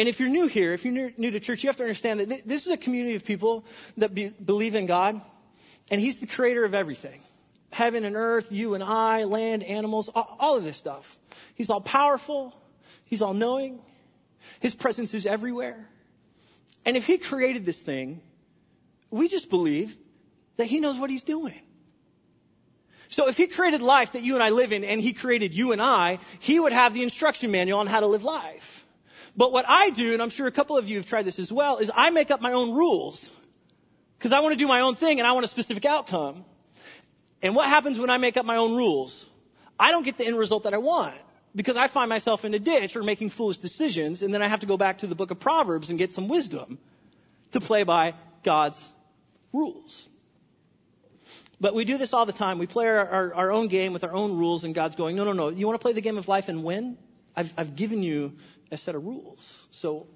and 0.00 0.08
if 0.08 0.18
you're 0.18 0.30
new 0.30 0.46
here, 0.46 0.72
if 0.72 0.86
you're 0.86 1.12
new, 1.18 1.30
to 1.30 1.40
church, 1.40 1.62
you 1.62 1.68
have 1.68 1.76
to 1.76 1.82
understand 1.82 2.20
that 2.20 2.28
th- 2.30 2.44
this 2.44 2.64
is 2.64 2.72
a 2.72 2.78
community 2.78 3.16
of 3.16 3.24
people 3.26 3.66
that 3.98 4.14
be, 4.14 4.30
believe 4.30 4.74
in 4.74 4.86
God, 4.86 5.20
and 5.90 6.00
He's 6.00 6.20
the 6.20 6.26
creator 6.26 6.64
of 6.64 6.72
everything. 6.72 7.20
Heaven 7.70 8.06
and 8.06 8.16
earth, 8.16 8.50
you 8.50 8.72
and 8.72 8.82
I, 8.82 9.24
land, 9.24 9.62
animals, 9.62 10.08
all, 10.08 10.38
all 10.40 10.56
of 10.56 10.64
this 10.64 10.78
stuff. 10.78 11.18
He's 11.54 11.68
all 11.68 11.82
powerful. 11.82 12.58
He's 13.04 13.20
all 13.20 13.34
knowing. 13.34 13.78
His 14.60 14.74
presence 14.74 15.12
is 15.12 15.26
everywhere. 15.26 15.86
And 16.86 16.96
if 16.96 17.04
He 17.04 17.18
created 17.18 17.66
this 17.66 17.82
thing, 17.82 18.22
we 19.10 19.28
just 19.28 19.50
believe 19.50 19.94
that 20.56 20.64
He 20.64 20.80
knows 20.80 20.96
what 20.96 21.10
He's 21.10 21.24
doing. 21.24 21.60
So 23.10 23.28
if 23.28 23.36
He 23.36 23.48
created 23.48 23.82
life 23.82 24.12
that 24.12 24.22
you 24.22 24.32
and 24.32 24.42
I 24.42 24.48
live 24.48 24.72
in 24.72 24.82
and 24.82 24.98
He 24.98 25.12
created 25.12 25.52
you 25.52 25.72
and 25.72 25.82
I, 25.82 26.20
He 26.38 26.58
would 26.58 26.72
have 26.72 26.94
the 26.94 27.02
instruction 27.02 27.50
manual 27.50 27.80
on 27.80 27.86
how 27.86 28.00
to 28.00 28.06
live 28.06 28.24
life. 28.24 28.86
But 29.36 29.52
what 29.52 29.64
I 29.68 29.90
do, 29.90 30.12
and 30.12 30.22
I'm 30.22 30.30
sure 30.30 30.46
a 30.46 30.52
couple 30.52 30.76
of 30.76 30.88
you 30.88 30.96
have 30.96 31.06
tried 31.06 31.24
this 31.24 31.38
as 31.38 31.52
well, 31.52 31.78
is 31.78 31.90
I 31.94 32.10
make 32.10 32.30
up 32.30 32.40
my 32.40 32.52
own 32.52 32.72
rules. 32.72 33.30
Because 34.18 34.32
I 34.32 34.40
want 34.40 34.52
to 34.52 34.58
do 34.58 34.66
my 34.66 34.80
own 34.80 34.96
thing 34.96 35.18
and 35.18 35.26
I 35.26 35.32
want 35.32 35.44
a 35.44 35.48
specific 35.48 35.84
outcome. 35.86 36.44
And 37.42 37.54
what 37.54 37.68
happens 37.68 37.98
when 37.98 38.10
I 38.10 38.18
make 38.18 38.36
up 38.36 38.44
my 38.44 38.56
own 38.56 38.76
rules? 38.76 39.28
I 39.78 39.92
don't 39.92 40.04
get 40.04 40.18
the 40.18 40.26
end 40.26 40.36
result 40.36 40.64
that 40.64 40.74
I 40.74 40.78
want. 40.78 41.14
Because 41.54 41.76
I 41.76 41.88
find 41.88 42.08
myself 42.08 42.44
in 42.44 42.54
a 42.54 42.58
ditch 42.58 42.96
or 42.96 43.02
making 43.02 43.30
foolish 43.30 43.56
decisions, 43.56 44.22
and 44.22 44.32
then 44.32 44.40
I 44.42 44.46
have 44.46 44.60
to 44.60 44.66
go 44.66 44.76
back 44.76 44.98
to 44.98 45.06
the 45.06 45.14
book 45.14 45.30
of 45.30 45.40
Proverbs 45.40 45.90
and 45.90 45.98
get 45.98 46.12
some 46.12 46.28
wisdom 46.28 46.78
to 47.52 47.60
play 47.60 47.82
by 47.82 48.14
God's 48.44 48.84
rules. 49.52 50.08
But 51.60 51.74
we 51.74 51.84
do 51.84 51.98
this 51.98 52.12
all 52.12 52.24
the 52.24 52.32
time. 52.32 52.58
We 52.58 52.66
play 52.66 52.86
our, 52.86 53.06
our, 53.06 53.34
our, 53.34 53.52
own 53.52 53.68
game 53.68 53.92
with 53.92 54.04
our 54.04 54.12
own 54.12 54.38
rules, 54.38 54.64
and 54.64 54.74
God's 54.74 54.96
going, 54.96 55.16
no, 55.16 55.24
no, 55.24 55.32
no. 55.32 55.48
You 55.48 55.66
want 55.66 55.78
to 55.78 55.82
play 55.82 55.92
the 55.92 56.00
game 56.00 56.18
of 56.18 56.28
life 56.28 56.48
and 56.48 56.62
win? 56.62 56.96
I've, 57.36 57.52
I've 57.56 57.76
given 57.76 58.02
you 58.02 58.36
a 58.70 58.76
set 58.76 58.94
of 58.94 59.04
rules. 59.04 59.66
So 59.70 60.06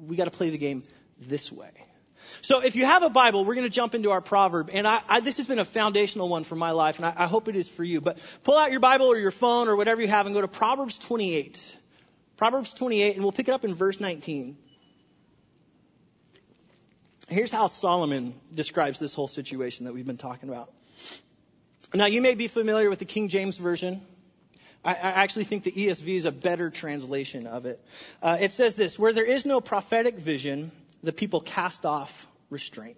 we 0.00 0.16
got 0.16 0.24
to 0.24 0.30
play 0.30 0.50
the 0.50 0.58
game 0.58 0.82
this 1.18 1.50
way. 1.52 1.70
So 2.42 2.60
if 2.60 2.76
you 2.76 2.84
have 2.84 3.02
a 3.02 3.10
Bible, 3.10 3.44
we're 3.44 3.54
going 3.54 3.66
to 3.66 3.72
jump 3.74 3.94
into 3.94 4.10
our 4.10 4.20
proverb. 4.20 4.70
And 4.72 4.86
I, 4.86 5.00
I, 5.08 5.20
this 5.20 5.36
has 5.36 5.46
been 5.46 5.58
a 5.58 5.64
foundational 5.64 6.28
one 6.28 6.44
for 6.44 6.56
my 6.56 6.72
life, 6.72 6.98
and 6.98 7.06
I, 7.06 7.14
I 7.16 7.26
hope 7.26 7.48
it 7.48 7.56
is 7.56 7.68
for 7.68 7.84
you. 7.84 8.00
But 8.00 8.18
pull 8.42 8.56
out 8.56 8.70
your 8.70 8.80
Bible 8.80 9.06
or 9.06 9.16
your 9.16 9.30
phone 9.30 9.68
or 9.68 9.76
whatever 9.76 10.00
you 10.00 10.08
have 10.08 10.26
and 10.26 10.34
go 10.34 10.40
to 10.40 10.48
Proverbs 10.48 10.98
28. 10.98 11.76
Proverbs 12.36 12.74
28, 12.74 13.14
and 13.14 13.24
we'll 13.24 13.32
pick 13.32 13.48
it 13.48 13.52
up 13.52 13.64
in 13.64 13.74
verse 13.74 14.00
19. 14.00 14.56
Here's 17.28 17.50
how 17.50 17.66
Solomon 17.66 18.34
describes 18.54 18.98
this 18.98 19.14
whole 19.14 19.28
situation 19.28 19.86
that 19.86 19.94
we've 19.94 20.06
been 20.06 20.16
talking 20.16 20.48
about. 20.48 20.72
Now, 21.94 22.06
you 22.06 22.20
may 22.20 22.34
be 22.34 22.46
familiar 22.46 22.90
with 22.90 22.98
the 22.98 23.04
King 23.04 23.28
James 23.28 23.58
Version. 23.58 24.00
I, 24.86 25.22
actually 25.22 25.44
think 25.44 25.64
the 25.64 25.72
ESV 25.72 26.14
is 26.14 26.24
a 26.26 26.32
better 26.32 26.70
translation 26.70 27.46
of 27.46 27.66
it. 27.66 27.84
Uh, 28.22 28.36
it 28.40 28.52
says 28.52 28.76
this 28.76 28.98
Where 28.98 29.12
there 29.12 29.24
is 29.24 29.44
no 29.44 29.60
prophetic 29.60 30.18
vision, 30.18 30.70
the 31.02 31.12
people 31.12 31.40
cast 31.40 31.84
off 31.84 32.26
restraint. 32.50 32.96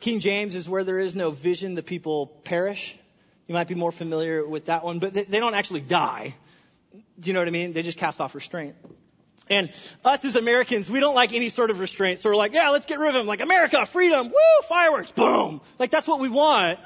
King 0.00 0.20
James 0.20 0.54
is 0.54 0.68
where 0.68 0.82
there 0.82 0.98
is 0.98 1.14
no 1.14 1.30
vision, 1.30 1.74
the 1.74 1.82
people 1.82 2.26
perish. 2.26 2.96
You 3.46 3.54
might 3.54 3.68
be 3.68 3.74
more 3.74 3.92
familiar 3.92 4.46
with 4.46 4.66
that 4.66 4.82
one, 4.82 4.98
but 4.98 5.12
they, 5.12 5.24
they 5.24 5.40
don't 5.40 5.54
actually 5.54 5.82
die. 5.82 6.34
Do 7.18 7.28
you 7.28 7.34
know 7.34 7.40
what 7.40 7.48
I 7.48 7.50
mean? 7.50 7.74
They 7.74 7.82
just 7.82 7.98
cast 7.98 8.20
off 8.20 8.34
restraint. 8.34 8.74
And 9.50 9.70
us 10.04 10.24
as 10.24 10.36
Americans, 10.36 10.88
we 10.88 11.00
don't 11.00 11.14
like 11.14 11.34
any 11.34 11.48
sort 11.48 11.70
of 11.70 11.80
restraint. 11.80 12.20
So 12.20 12.30
we're 12.30 12.36
like, 12.36 12.52
yeah, 12.52 12.70
let's 12.70 12.86
get 12.86 12.98
rid 12.98 13.08
of 13.08 13.14
them. 13.14 13.26
Like 13.26 13.40
America, 13.42 13.84
freedom, 13.84 14.28
woo, 14.28 14.66
fireworks, 14.68 15.12
boom. 15.12 15.60
Like 15.78 15.90
that's 15.90 16.06
what 16.06 16.20
we 16.20 16.28
want. 16.28 16.78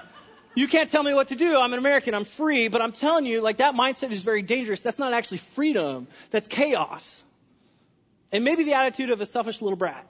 You 0.54 0.68
can't 0.68 0.88
tell 0.88 1.02
me 1.02 1.12
what 1.12 1.28
to 1.28 1.36
do. 1.36 1.58
I'm 1.58 1.72
an 1.72 1.78
American. 1.78 2.14
I'm 2.14 2.24
free. 2.24 2.68
But 2.68 2.80
I'm 2.80 2.92
telling 2.92 3.26
you, 3.26 3.40
like 3.40 3.58
that 3.58 3.74
mindset 3.74 4.12
is 4.12 4.22
very 4.22 4.42
dangerous. 4.42 4.82
That's 4.82 4.98
not 4.98 5.12
actually 5.12 5.38
freedom. 5.38 6.06
That's 6.30 6.46
chaos. 6.46 7.22
And 8.30 8.44
maybe 8.44 8.64
the 8.64 8.74
attitude 8.74 9.10
of 9.10 9.20
a 9.20 9.26
selfish 9.26 9.60
little 9.60 9.76
brat. 9.76 10.06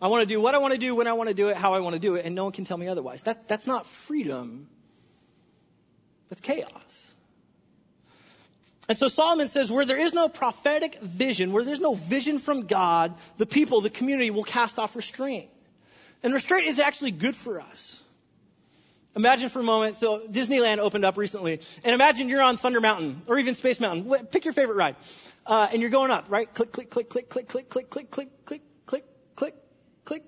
I 0.00 0.08
want 0.08 0.20
to 0.20 0.26
do 0.26 0.40
what 0.40 0.54
I 0.54 0.58
want 0.58 0.72
to 0.72 0.78
do, 0.78 0.94
when 0.94 1.06
I 1.06 1.14
want 1.14 1.28
to 1.28 1.34
do 1.34 1.48
it, 1.48 1.56
how 1.56 1.72
I 1.72 1.80
want 1.80 1.94
to 1.94 1.98
do 1.98 2.16
it, 2.16 2.26
and 2.26 2.34
no 2.34 2.44
one 2.44 2.52
can 2.52 2.66
tell 2.66 2.76
me 2.76 2.88
otherwise. 2.88 3.22
That, 3.22 3.48
that's 3.48 3.66
not 3.66 3.86
freedom. 3.86 4.68
That's 6.28 6.42
chaos. 6.42 7.14
And 8.88 8.98
so 8.98 9.08
Solomon 9.08 9.48
says, 9.48 9.70
where 9.70 9.84
there 9.84 9.98
is 9.98 10.12
no 10.12 10.28
prophetic 10.28 11.00
vision, 11.00 11.52
where 11.52 11.64
there's 11.64 11.80
no 11.80 11.94
vision 11.94 12.38
from 12.38 12.66
God, 12.66 13.14
the 13.38 13.46
people, 13.46 13.80
the 13.80 13.90
community 13.90 14.30
will 14.30 14.44
cast 14.44 14.78
off 14.78 14.94
restraint. 14.94 15.48
And 16.22 16.32
restraint 16.32 16.66
is 16.66 16.78
actually 16.78 17.12
good 17.12 17.34
for 17.34 17.60
us. 17.60 18.02
Imagine 19.16 19.48
for 19.48 19.60
a 19.60 19.62
moment, 19.62 19.94
so 19.94 20.20
Disneyland 20.28 20.76
opened 20.76 21.06
up 21.06 21.16
recently, 21.16 21.60
and 21.82 21.94
imagine 21.94 22.28
you're 22.28 22.42
on 22.42 22.58
Thunder 22.58 22.82
Mountain, 22.82 23.22
or 23.26 23.38
even 23.38 23.54
Space 23.54 23.80
Mountain. 23.80 24.26
Pick 24.26 24.44
your 24.44 24.52
favorite 24.52 24.76
ride. 24.76 24.96
Uh, 25.46 25.68
and 25.72 25.80
you're 25.80 25.90
going 25.90 26.10
up, 26.10 26.26
right? 26.28 26.52
Click, 26.52 26.70
click, 26.70 26.90
click, 26.90 27.08
click, 27.08 27.30
click, 27.30 27.48
click, 27.48 27.68
click, 27.70 27.88
click, 27.88 28.10
click, 28.10 28.28
click, 28.44 28.62
click, 28.84 29.04
click, 29.34 29.54
click, 30.04 30.22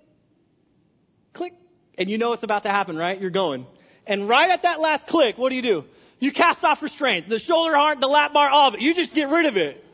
click. 1.34 1.54
And 1.98 2.08
you 2.08 2.16
know 2.16 2.30
what's 2.30 2.44
about 2.44 2.62
to 2.62 2.70
happen, 2.70 2.96
right? 2.96 3.20
You're 3.20 3.28
going. 3.28 3.66
And 4.06 4.26
right 4.26 4.48
at 4.48 4.62
that 4.62 4.80
last 4.80 5.06
click, 5.06 5.36
what 5.36 5.50
do 5.50 5.56
you 5.56 5.62
do? 5.62 5.84
You 6.18 6.32
cast 6.32 6.64
off 6.64 6.82
restraint. 6.82 7.28
The 7.28 7.38
shoulder 7.38 7.74
harp, 7.74 8.00
the 8.00 8.08
lap 8.08 8.32
bar, 8.32 8.48
all 8.48 8.68
of 8.68 8.74
it. 8.74 8.80
You 8.80 8.94
just 8.94 9.14
get 9.14 9.28
rid 9.28 9.44
of 9.44 9.58
it. 9.58 9.84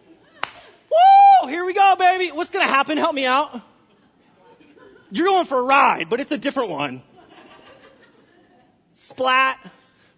Woo! 1.42 1.48
Here 1.48 1.64
we 1.64 1.74
go, 1.74 1.96
baby. 1.98 2.30
What's 2.30 2.50
gonna 2.50 2.64
happen? 2.64 2.96
Help 2.96 3.14
me 3.14 3.26
out. 3.26 3.60
You're 5.10 5.26
going 5.26 5.46
for 5.46 5.58
a 5.58 5.64
ride, 5.64 6.08
but 6.08 6.20
it's 6.20 6.32
a 6.32 6.38
different 6.38 6.70
one. 6.70 7.02
Splat. 9.04 9.58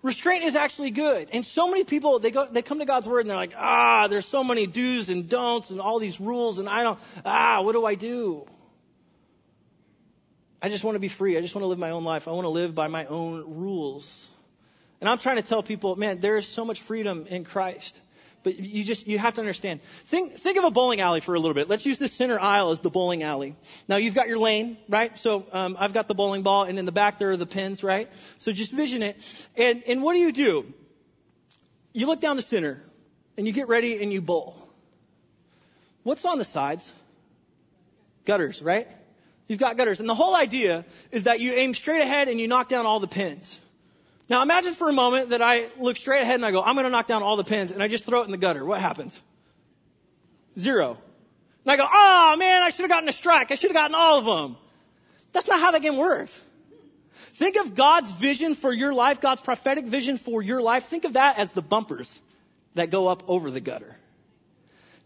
Restraint 0.02 0.44
is 0.44 0.54
actually 0.54 0.92
good. 0.92 1.28
And 1.32 1.44
so 1.44 1.68
many 1.68 1.82
people, 1.82 2.20
they 2.20 2.30
go, 2.30 2.46
they 2.46 2.62
come 2.62 2.78
to 2.78 2.84
God's 2.84 3.08
word 3.08 3.20
and 3.20 3.30
they're 3.30 3.36
like, 3.36 3.54
ah, 3.56 4.06
there's 4.08 4.26
so 4.26 4.44
many 4.44 4.66
do's 4.66 5.08
and 5.08 5.28
don'ts 5.28 5.70
and 5.70 5.80
all 5.80 5.98
these 5.98 6.20
rules 6.20 6.58
and 6.58 6.68
I 6.68 6.84
don't, 6.84 6.98
ah, 7.24 7.62
what 7.62 7.72
do 7.72 7.84
I 7.84 7.96
do? 7.96 8.46
I 10.62 10.68
just 10.68 10.84
want 10.84 10.94
to 10.94 11.00
be 11.00 11.08
free. 11.08 11.36
I 11.36 11.40
just 11.40 11.54
want 11.54 11.64
to 11.64 11.68
live 11.68 11.78
my 11.78 11.90
own 11.90 12.04
life. 12.04 12.28
I 12.28 12.30
want 12.32 12.44
to 12.44 12.50
live 12.50 12.74
by 12.74 12.86
my 12.86 13.06
own 13.06 13.56
rules. 13.56 14.28
And 15.00 15.10
I'm 15.10 15.18
trying 15.18 15.36
to 15.36 15.42
tell 15.42 15.62
people, 15.62 15.96
man, 15.96 16.20
there 16.20 16.36
is 16.36 16.46
so 16.46 16.64
much 16.64 16.80
freedom 16.80 17.26
in 17.28 17.44
Christ. 17.44 18.00
But 18.46 18.60
you 18.60 18.84
just, 18.84 19.08
you 19.08 19.18
have 19.18 19.34
to 19.34 19.40
understand. 19.40 19.82
Think, 19.82 20.34
think 20.34 20.56
of 20.56 20.62
a 20.62 20.70
bowling 20.70 21.00
alley 21.00 21.18
for 21.18 21.34
a 21.34 21.40
little 21.40 21.52
bit. 21.52 21.68
Let's 21.68 21.84
use 21.84 21.98
the 21.98 22.06
center 22.06 22.38
aisle 22.38 22.70
as 22.70 22.78
the 22.78 22.90
bowling 22.90 23.24
alley. 23.24 23.56
Now 23.88 23.96
you've 23.96 24.14
got 24.14 24.28
your 24.28 24.38
lane, 24.38 24.76
right? 24.88 25.18
So, 25.18 25.44
um, 25.50 25.76
I've 25.80 25.92
got 25.92 26.06
the 26.06 26.14
bowling 26.14 26.42
ball 26.42 26.62
and 26.62 26.78
in 26.78 26.84
the 26.84 26.92
back 26.92 27.18
there 27.18 27.32
are 27.32 27.36
the 27.36 27.44
pins, 27.44 27.82
right? 27.82 28.08
So 28.38 28.52
just 28.52 28.70
vision 28.70 29.02
it. 29.02 29.16
And, 29.56 29.82
and 29.88 30.00
what 30.00 30.14
do 30.14 30.20
you 30.20 30.30
do? 30.30 30.72
You 31.92 32.06
look 32.06 32.20
down 32.20 32.36
the 32.36 32.42
center 32.42 32.80
and 33.36 33.48
you 33.48 33.52
get 33.52 33.66
ready 33.66 34.00
and 34.00 34.12
you 34.12 34.22
bowl. 34.22 34.56
What's 36.04 36.24
on 36.24 36.38
the 36.38 36.44
sides? 36.44 36.92
Gutters, 38.26 38.62
right? 38.62 38.86
You've 39.48 39.58
got 39.58 39.76
gutters. 39.76 39.98
And 39.98 40.08
the 40.08 40.14
whole 40.14 40.36
idea 40.36 40.84
is 41.10 41.24
that 41.24 41.40
you 41.40 41.52
aim 41.54 41.74
straight 41.74 42.00
ahead 42.00 42.28
and 42.28 42.40
you 42.40 42.46
knock 42.46 42.68
down 42.68 42.86
all 42.86 43.00
the 43.00 43.08
pins. 43.08 43.58
Now 44.28 44.42
imagine 44.42 44.74
for 44.74 44.88
a 44.88 44.92
moment 44.92 45.30
that 45.30 45.42
I 45.42 45.68
look 45.78 45.96
straight 45.96 46.22
ahead 46.22 46.34
and 46.34 46.44
I 46.44 46.50
go, 46.50 46.62
I'm 46.62 46.74
going 46.74 46.84
to 46.84 46.90
knock 46.90 47.06
down 47.06 47.22
all 47.22 47.36
the 47.36 47.44
pins 47.44 47.70
and 47.70 47.82
I 47.82 47.88
just 47.88 48.04
throw 48.04 48.22
it 48.22 48.24
in 48.24 48.32
the 48.32 48.38
gutter. 48.38 48.64
What 48.64 48.80
happens? 48.80 49.20
Zero. 50.58 50.98
And 51.64 51.72
I 51.72 51.76
go, 51.76 51.86
oh 51.90 52.36
man, 52.38 52.62
I 52.62 52.70
should 52.70 52.82
have 52.82 52.90
gotten 52.90 53.08
a 53.08 53.12
strike. 53.12 53.50
I 53.52 53.54
should 53.54 53.70
have 53.70 53.76
gotten 53.76 53.94
all 53.94 54.18
of 54.18 54.24
them. 54.24 54.56
That's 55.32 55.46
not 55.46 55.60
how 55.60 55.72
that 55.72 55.82
game 55.82 55.96
works. 55.96 56.40
Think 57.34 57.56
of 57.56 57.74
God's 57.74 58.10
vision 58.10 58.54
for 58.54 58.72
your 58.72 58.94
life, 58.94 59.20
God's 59.20 59.42
prophetic 59.42 59.84
vision 59.84 60.16
for 60.16 60.42
your 60.42 60.62
life. 60.62 60.84
Think 60.84 61.04
of 61.04 61.14
that 61.14 61.38
as 61.38 61.50
the 61.50 61.62
bumpers 61.62 62.20
that 62.74 62.90
go 62.90 63.08
up 63.08 63.24
over 63.28 63.50
the 63.50 63.60
gutter. 63.60 63.96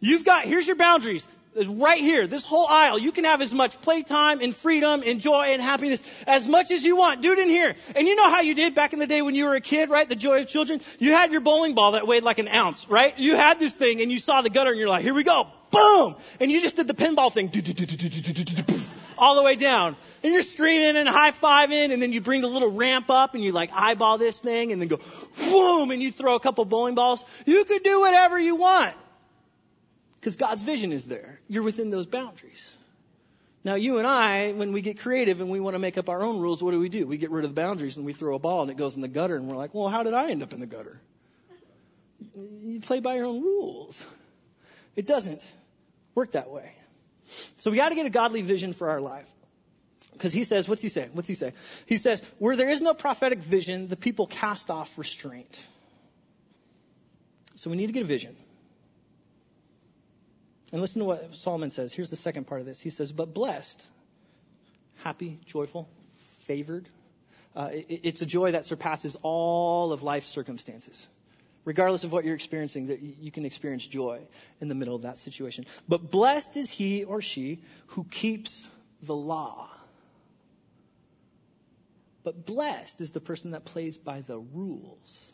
You've 0.00 0.25
got, 0.25 0.45
here's 0.45 0.67
your 0.67 0.77
boundaries 0.77 1.27
is 1.54 1.69
right 1.69 2.00
here, 2.00 2.26
this 2.26 2.45
whole 2.45 2.66
aisle. 2.66 2.99
You 2.99 3.12
can 3.12 3.25
have 3.25 3.42
as 3.42 3.52
much 3.52 3.80
playtime 3.80 4.40
and 4.40 4.54
freedom 4.54 5.02
and 5.04 5.21
joy 5.21 5.49
and 5.50 5.61
happiness 5.61 6.02
as 6.26 6.47
much 6.47 6.71
as 6.71 6.85
you 6.85 6.97
want. 6.97 7.23
Do 7.23 7.33
it 7.33 7.38
in 7.38 7.49
here. 7.49 7.75
And 7.97 8.07
you 8.07 8.14
know 8.14 8.30
how 8.30 8.40
you 8.40 8.54
did 8.54 8.75
back 8.75 8.92
in 8.92 8.99
the 8.99 9.07
day 9.07 9.21
when 9.23 9.35
you 9.35 9.47
were 9.47 9.54
a 9.54 9.61
kid, 9.61 9.90
right? 9.90 10.09
The 10.09 10.16
joy 10.16 10.40
of 10.42 10.47
children. 10.47 10.80
You 10.99 11.12
had 11.12 11.33
your 11.33 11.40
bowling 11.40 11.75
ball 11.75 11.92
that 11.92 12.07
weighed 12.07 12.23
like 12.23 12.38
an 12.38 12.49
ounce, 12.49 12.88
right? 12.88 13.19
You 13.19 13.37
had 13.37 13.59
this 13.59 13.73
thing 13.73 14.00
and 14.00 14.12
you 14.12 14.19
saw 14.19 14.42
the 14.42 14.50
gutter 14.50 14.71
and 14.71 14.78
you're 14.78 14.88
like, 14.88 15.02
here 15.02 15.14
we 15.14 15.25
go. 15.25 15.49
Boom! 15.71 16.16
And 16.40 16.50
you 16.50 16.61
just 16.61 16.75
did 16.76 16.88
the 16.88 16.95
pinball 16.95 17.33
thing. 17.33 17.49
All 19.19 19.37
the 19.37 19.42
way 19.42 19.54
down. 19.54 19.97
And 20.25 20.33
you're 20.33 20.42
screaming 20.42 20.97
and 20.97 21.09
high-fiving 21.09 21.92
and 21.92 22.02
then 22.02 22.12
you 22.12 22.21
bring 22.21 22.40
the 22.40 22.49
little 22.49 22.73
ramp 22.73 23.09
up 23.09 23.35
and 23.35 23.45
you 23.45 23.52
like 23.52 23.71
eyeball 23.73 24.19
this 24.19 24.40
thing 24.40 24.73
and 24.73 24.80
then 24.80 24.88
go, 24.88 24.99
boom! 25.38 25.90
And 25.90 26.02
you 26.02 26.11
throw 26.11 26.35
a 26.35 26.40
couple 26.40 26.64
bowling 26.64 26.97
balls. 26.97 27.25
You 27.47 27.64
could 27.64 27.85
do 27.85 28.00
whatever 28.00 28.38
you 28.38 28.57
want. 28.57 28.95
Because 30.21 30.37
God's 30.37 30.62
vision 30.62 30.93
is 30.93 31.05
there. 31.05 31.39
You're 31.49 31.62
within 31.62 31.91
those 31.91 32.07
boundaries. 32.07 32.77
Now, 33.65 33.75
you 33.75 33.99
and 33.99 34.07
I, 34.07 34.53
when 34.53 34.73
we 34.73 34.81
get 34.81 34.99
creative 34.99 35.41
and 35.41 35.50
we 35.50 35.61
want 35.61 35.75
to 35.75 35.79
make 35.79 35.99
up 35.99 36.09
our 36.09 36.23
own 36.23 36.41
rules, 36.41 36.62
what 36.62 36.71
do 36.71 36.81
we 36.81 36.89
do? 36.89 37.07
We 37.07 37.19
get 37.19 37.31
rid 37.31 37.45
of 37.45 37.55
the 37.55 37.61
boundaries 37.61 37.97
and 37.97 38.07
we 38.07 38.12
throw 38.12 38.35
a 38.35 38.39
ball 38.39 38.62
and 38.62 38.71
it 38.71 38.77
goes 38.77 38.97
in 38.97 39.03
the 39.03 39.09
gutter 39.09 39.37
and 39.37 39.49
we're 39.49 39.57
like, 39.57 39.75
well, 39.75 39.89
how 39.89 40.03
did 40.03 40.15
I 40.15 40.31
end 40.31 40.43
up 40.43 40.53
in 40.53 40.61
the 40.61 40.67
gutter? 40.67 41.00
You 42.62 42.81
play 42.81 43.00
by 43.00 43.17
your 43.17 43.27
own 43.27 43.43
rules. 43.43 44.05
It 44.97 45.07
doesn't 45.07 45.43
work 46.15 46.33
that 46.33 46.50
way. 46.50 46.73
So 47.59 47.71
we 47.71 47.77
got 47.77 47.91
to 47.91 47.95
get 47.95 48.07
a 48.07 48.11
godly 48.11 48.43
vision 48.43 48.73
for 48.73 48.91
our 48.91 49.00
life. 49.00 49.29
Because 50.12 50.33
he 50.33 50.45
says, 50.45 50.69
what's 50.69 50.83
he 50.83 50.89
say? 50.89 51.09
What's 51.12 51.29
he 51.29 51.35
say? 51.35 51.53
He 51.87 51.97
says, 51.97 52.23
where 52.39 52.57
there 52.57 52.69
is 52.69 52.81
no 52.81 52.93
prophetic 52.93 53.39
vision, 53.39 53.89
the 53.89 53.97
people 53.97 54.27
cast 54.27 54.71
off 54.71 54.99
restraint. 54.99 55.59
So 57.55 57.71
we 57.71 57.77
need 57.77 57.87
to 57.87 57.93
get 57.93 58.03
a 58.03 58.07
vision. 58.07 58.37
And 60.73 60.81
listen 60.81 61.00
to 61.00 61.07
what 61.07 61.35
Solomon 61.35 61.71
says. 61.71 61.93
Here's 61.93 62.11
the 62.11 62.17
second 62.17 62.47
part 62.47 62.61
of 62.61 62.67
this. 62.67 62.81
He 62.81 62.91
says, 62.91 63.11
But 63.11 63.35
blessed, 63.35 63.85
happy, 65.03 65.41
joyful, 65.47 65.89
favored. 66.45 66.89
Uh, 67.57 67.71
it, 67.73 68.00
it's 68.05 68.23
a 68.23 68.27
joy 68.27 68.53
that 68.53 68.65
surpasses 68.65 69.17
all 69.23 69.93
of 69.93 70.03
life's 70.03 70.29
circumstances. 70.29 71.07
Regardless 71.65 72.05
of 72.05 72.12
what 72.12 72.25
you're 72.25 72.37
experiencing, 72.37 72.87
that 72.87 73.03
you 73.03 73.31
can 73.31 73.45
experience 73.45 73.87
joy 73.87 74.21
in 74.61 74.69
the 74.69 74.75
middle 74.75 74.95
of 74.95 75.03
that 75.03 75.19
situation. 75.19 75.67
But 75.89 76.11
blessed 76.11 76.57
is 76.57 76.71
he 76.71 77.05
or 77.05 77.21
she 77.21 77.61
who 77.89 78.05
keeps 78.05 78.67
the 79.03 79.15
law. 79.15 79.69
But 82.23 82.47
blessed 82.47 83.00
is 83.00 83.11
the 83.11 83.21
person 83.21 83.50
that 83.50 83.65
plays 83.65 83.99
by 83.99 84.21
the 84.23 84.39
rules. 84.39 85.33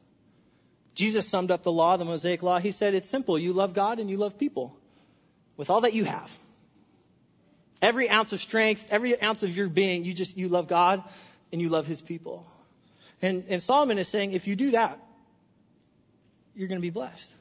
Jesus 0.95 1.28
summed 1.28 1.50
up 1.50 1.62
the 1.62 1.73
law, 1.73 1.97
the 1.97 2.05
Mosaic 2.05 2.43
law. 2.43 2.59
He 2.59 2.71
said, 2.71 2.95
It's 2.95 3.09
simple. 3.09 3.38
You 3.38 3.52
love 3.52 3.75
God 3.75 3.99
and 3.99 4.09
you 4.09 4.16
love 4.16 4.38
people 4.38 4.76
with 5.57 5.71
all 5.71 5.83
that 5.83 5.95
you 5.95 6.05
have. 6.05 6.37
Every 7.83 8.09
ounce 8.09 8.33
of 8.33 8.41
strength, 8.41 8.89
every 8.91 9.21
ounce 9.21 9.43
of 9.43 9.57
your 9.57 9.69
being, 9.69 10.05
you 10.05 10.15
just, 10.15 10.37
you 10.37 10.49
love 10.49 10.69
God 10.69 11.03
and 11.53 11.61
you 11.61 11.69
love 11.69 11.87
his 11.87 12.01
people. 12.01 12.47
And, 13.23 13.45
and 13.49 13.63
Solomon 13.63 13.99
is 13.99 14.09
saying, 14.09 14.33
if 14.33 14.47
you 14.47 14.57
do 14.57 14.73
that, 14.73 14.99
you're 16.55 16.69
going 16.69 16.81
to 16.81 16.87
be 16.87 16.91
blessed. 16.91 17.33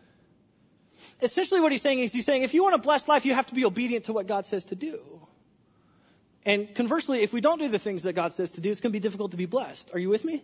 Essentially 1.22 1.62
what 1.62 1.72
he's 1.72 1.82
saying 1.82 2.00
is 2.00 2.12
he's 2.12 2.26
saying, 2.26 2.44
if 2.44 2.54
you 2.54 2.64
want 2.64 2.76
a 2.76 2.80
blessed 2.80 3.08
life, 3.08 3.26
you 3.26 3.34
have 3.34 3.46
to 3.48 3.56
be 3.56 3.66
obedient 3.66 4.06
to 4.06 4.14
what 4.14 4.28
God 4.28 4.46
says 4.46 4.66
to 4.66 4.76
do. 4.76 5.00
And 6.46 6.74
conversely, 6.76 7.24
if 7.24 7.34
we 7.34 7.42
don't 7.42 7.60
do 7.60 7.70
the 7.70 7.80
things 7.80 8.04
that 8.04 8.14
God 8.14 8.34
says 8.34 8.52
to 8.54 8.62
do, 8.62 8.72
it's 8.72 8.82
going 8.82 8.92
to 8.92 8.96
be 8.96 9.00
difficult 9.00 9.32
to 9.32 9.38
be 9.38 9.46
blessed. 9.46 9.92
Are 9.94 10.00
you 10.00 10.10
with 10.10 10.24
me? 10.24 10.44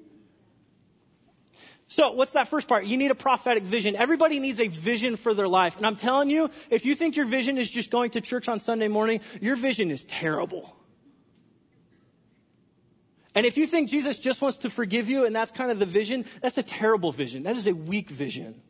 So 1.91 2.13
what's 2.13 2.31
that 2.31 2.48
first 2.48 2.69
part? 2.69 2.86
You 2.86 2.95
need 2.95 3.12
a 3.12 3.15
prophetic 3.15 3.63
vision. 3.63 3.98
Everybody 3.98 4.39
needs 4.39 4.62
a 4.62 4.69
vision 4.69 5.17
for 5.17 5.33
their 5.33 5.50
life. 5.50 5.75
And 5.75 5.86
I'm 5.86 5.98
telling 5.98 6.29
you, 6.29 6.50
if 6.69 6.86
you 6.86 6.95
think 6.95 7.17
your 7.17 7.25
vision 7.25 7.57
is 7.57 7.69
just 7.69 7.91
going 7.91 8.12
to 8.12 8.21
church 8.21 8.48
on 8.48 8.60
Sunday 8.60 8.88
morning, 8.88 9.19
your 9.41 9.57
vision 9.57 9.91
is 9.91 10.05
terrible. 10.05 10.74
And 13.36 13.45
if 13.45 13.57
you 13.57 13.65
think 13.65 13.89
Jesus 13.89 14.19
just 14.19 14.41
wants 14.41 14.60
to 14.60 14.69
forgive 14.69 15.10
you 15.10 15.25
and 15.25 15.36
that's 15.36 15.51
kind 15.51 15.69
of 15.69 15.79
the 15.79 15.86
vision, 15.86 16.24
that's 16.41 16.57
a 16.57 16.63
terrible 16.63 17.12
vision. 17.12 17.43
That 17.43 17.57
is 17.57 17.67
a 17.67 17.74
weak 17.74 18.10
vision. 18.10 18.62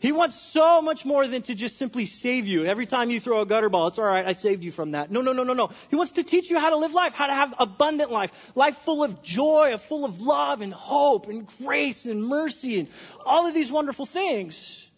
He 0.00 0.12
wants 0.12 0.40
so 0.40 0.80
much 0.80 1.04
more 1.04 1.28
than 1.28 1.42
to 1.42 1.54
just 1.54 1.76
simply 1.76 2.06
save 2.06 2.46
you. 2.46 2.64
Every 2.64 2.86
time 2.86 3.10
you 3.10 3.20
throw 3.20 3.42
a 3.42 3.46
gutter 3.46 3.68
ball, 3.68 3.88
it's 3.88 3.98
all 3.98 4.06
right, 4.06 4.26
I 4.26 4.32
saved 4.32 4.64
you 4.64 4.72
from 4.72 4.92
that. 4.92 5.10
No, 5.10 5.20
no, 5.20 5.34
no, 5.34 5.44
no, 5.44 5.52
no. 5.52 5.70
He 5.90 5.96
wants 5.96 6.12
to 6.12 6.22
teach 6.22 6.50
you 6.50 6.58
how 6.58 6.70
to 6.70 6.76
live 6.76 6.94
life, 6.94 7.12
how 7.12 7.26
to 7.26 7.34
have 7.34 7.54
abundant 7.58 8.10
life, 8.10 8.52
life 8.54 8.76
full 8.78 9.04
of 9.04 9.22
joy, 9.22 9.76
full 9.76 10.06
of 10.06 10.22
love 10.22 10.62
and 10.62 10.72
hope 10.72 11.28
and 11.28 11.46
grace 11.58 12.06
and 12.06 12.24
mercy 12.24 12.78
and 12.78 12.88
all 13.26 13.46
of 13.46 13.52
these 13.52 13.70
wonderful 13.70 14.06
things. 14.06 14.88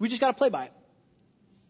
We 0.00 0.08
just 0.08 0.20
got 0.20 0.28
to 0.28 0.36
play 0.36 0.48
by 0.48 0.64
it. 0.64 0.72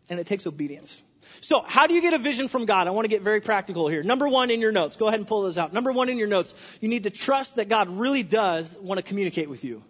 And 0.08 0.18
it 0.18 0.26
takes 0.26 0.46
obedience. 0.46 1.00
So, 1.42 1.62
how 1.66 1.86
do 1.86 1.94
you 1.94 2.00
get 2.00 2.14
a 2.14 2.18
vision 2.18 2.48
from 2.48 2.64
God? 2.64 2.88
I 2.88 2.90
want 2.92 3.04
to 3.04 3.08
get 3.08 3.20
very 3.20 3.40
practical 3.42 3.88
here. 3.88 4.02
Number 4.02 4.26
one 4.26 4.50
in 4.50 4.60
your 4.60 4.72
notes. 4.72 4.96
Go 4.96 5.08
ahead 5.08 5.20
and 5.20 5.28
pull 5.28 5.42
those 5.42 5.58
out. 5.58 5.72
Number 5.72 5.92
one 5.92 6.08
in 6.08 6.18
your 6.18 6.28
notes. 6.28 6.54
You 6.80 6.88
need 6.88 7.04
to 7.04 7.10
trust 7.10 7.56
that 7.56 7.68
God 7.68 7.90
really 7.90 8.22
does 8.22 8.76
want 8.80 8.98
to 8.98 9.02
communicate 9.02 9.50
with 9.50 9.64
you. 9.64 9.82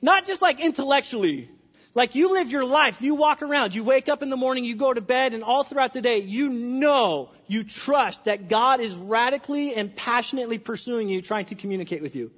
Not 0.00 0.26
just 0.26 0.40
like 0.40 0.60
intellectually. 0.60 1.50
Like 1.94 2.14
you 2.14 2.32
live 2.32 2.50
your 2.50 2.64
life, 2.64 3.02
you 3.02 3.14
walk 3.14 3.42
around, 3.42 3.74
you 3.74 3.84
wake 3.84 4.08
up 4.08 4.22
in 4.22 4.30
the 4.30 4.36
morning, 4.36 4.64
you 4.64 4.76
go 4.76 4.92
to 4.92 5.02
bed, 5.02 5.34
and 5.34 5.44
all 5.44 5.62
throughout 5.62 5.92
the 5.92 6.00
day, 6.00 6.18
you 6.18 6.48
know, 6.48 7.28
you 7.46 7.64
trust 7.64 8.24
that 8.24 8.48
God 8.48 8.80
is 8.80 8.94
radically 8.94 9.74
and 9.74 9.94
passionately 9.94 10.58
pursuing 10.58 11.10
you, 11.10 11.20
trying 11.20 11.46
to 11.46 11.54
communicate 11.54 12.00
with 12.00 12.16
you. 12.16 12.30